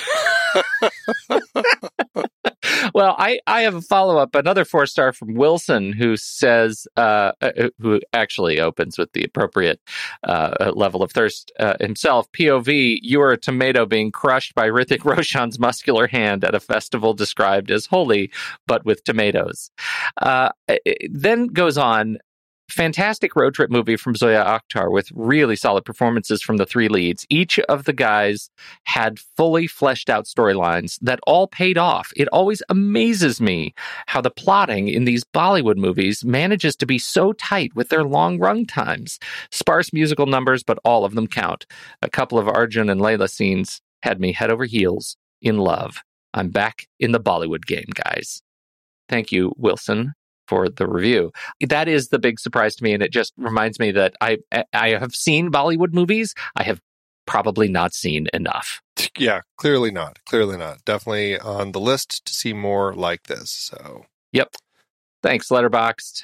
[2.94, 7.32] well, I, I have a follow up, another four star from Wilson, who says, uh,
[7.41, 9.80] uh, who actually opens with the appropriate
[10.24, 12.32] uh, level of thirst uh, himself.
[12.32, 17.14] POV, you are a tomato being crushed by Hrithik Roshan's muscular hand at a festival
[17.14, 18.32] described as holy,
[18.68, 19.72] but with tomatoes.
[20.22, 20.49] Uh,
[21.10, 22.18] then goes on.
[22.70, 27.26] Fantastic road trip movie from Zoya Akhtar with really solid performances from the three leads.
[27.30, 28.50] Each of the guys
[28.86, 32.12] had fully fleshed out storylines that all paid off.
[32.16, 33.76] It always amazes me
[34.08, 38.40] how the plotting in these Bollywood movies manages to be so tight with their long
[38.40, 39.20] run times.
[39.52, 41.68] Sparse musical numbers, but all of them count.
[42.02, 46.02] A couple of Arjun and Layla scenes had me head over heels in love.
[46.34, 48.42] I'm back in the Bollywood game, guys.
[49.08, 50.14] Thank you, Wilson,
[50.48, 51.32] for the review.
[51.68, 54.38] That is the big surprise to me, and it just reminds me that I
[54.74, 56.34] I have seen Bollywood movies.
[56.56, 56.80] I have
[57.26, 58.82] probably not seen enough.
[59.18, 60.20] Yeah, clearly not.
[60.26, 60.84] Clearly not.
[60.84, 63.50] Definitely on the list to see more like this.
[63.50, 64.56] So, Yep.
[65.24, 66.24] Thanks, Letterboxd.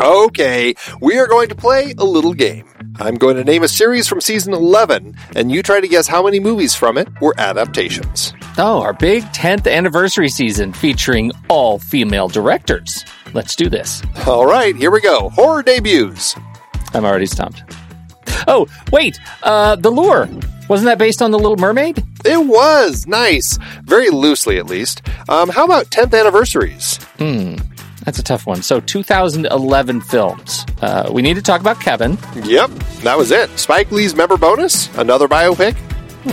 [0.00, 2.64] Okay, we are going to play a little game.
[3.00, 6.22] I'm going to name a series from season 11, and you try to guess how
[6.22, 8.32] many movies from it were adaptations.
[8.58, 13.04] Oh, our big 10th anniversary season featuring all female directors.
[13.34, 14.02] Let's do this.
[14.26, 15.30] All right, here we go.
[15.30, 16.36] Horror debuts.
[16.94, 17.64] I'm already stumped.
[18.46, 20.28] Oh, wait, uh, The Lure.
[20.68, 22.04] Wasn't that based on The Little Mermaid?
[22.24, 25.02] It was nice, very loosely at least.
[25.28, 26.96] Um, how about 10th anniversaries?
[27.18, 27.56] Hmm,
[28.08, 28.62] that's a tough one.
[28.62, 30.64] So 2011 films.
[30.80, 32.16] Uh, we need to talk about Kevin.
[32.42, 32.70] Yep,
[33.02, 33.50] that was it.
[33.58, 35.76] Spike Lee's member bonus, another biopic.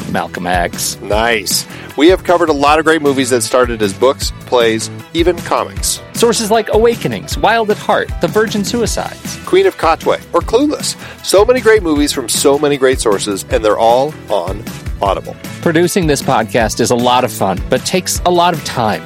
[0.09, 0.97] Malcolm X.
[1.01, 1.67] Nice.
[1.97, 6.01] We have covered a lot of great movies that started as books, plays, even comics.
[6.13, 10.95] Sources like Awakenings, Wild at Heart, The Virgin Suicides, Queen of Katwe, or Clueless.
[11.25, 14.63] So many great movies from so many great sources, and they're all on
[15.01, 15.35] Audible.
[15.61, 19.05] Producing this podcast is a lot of fun, but takes a lot of time.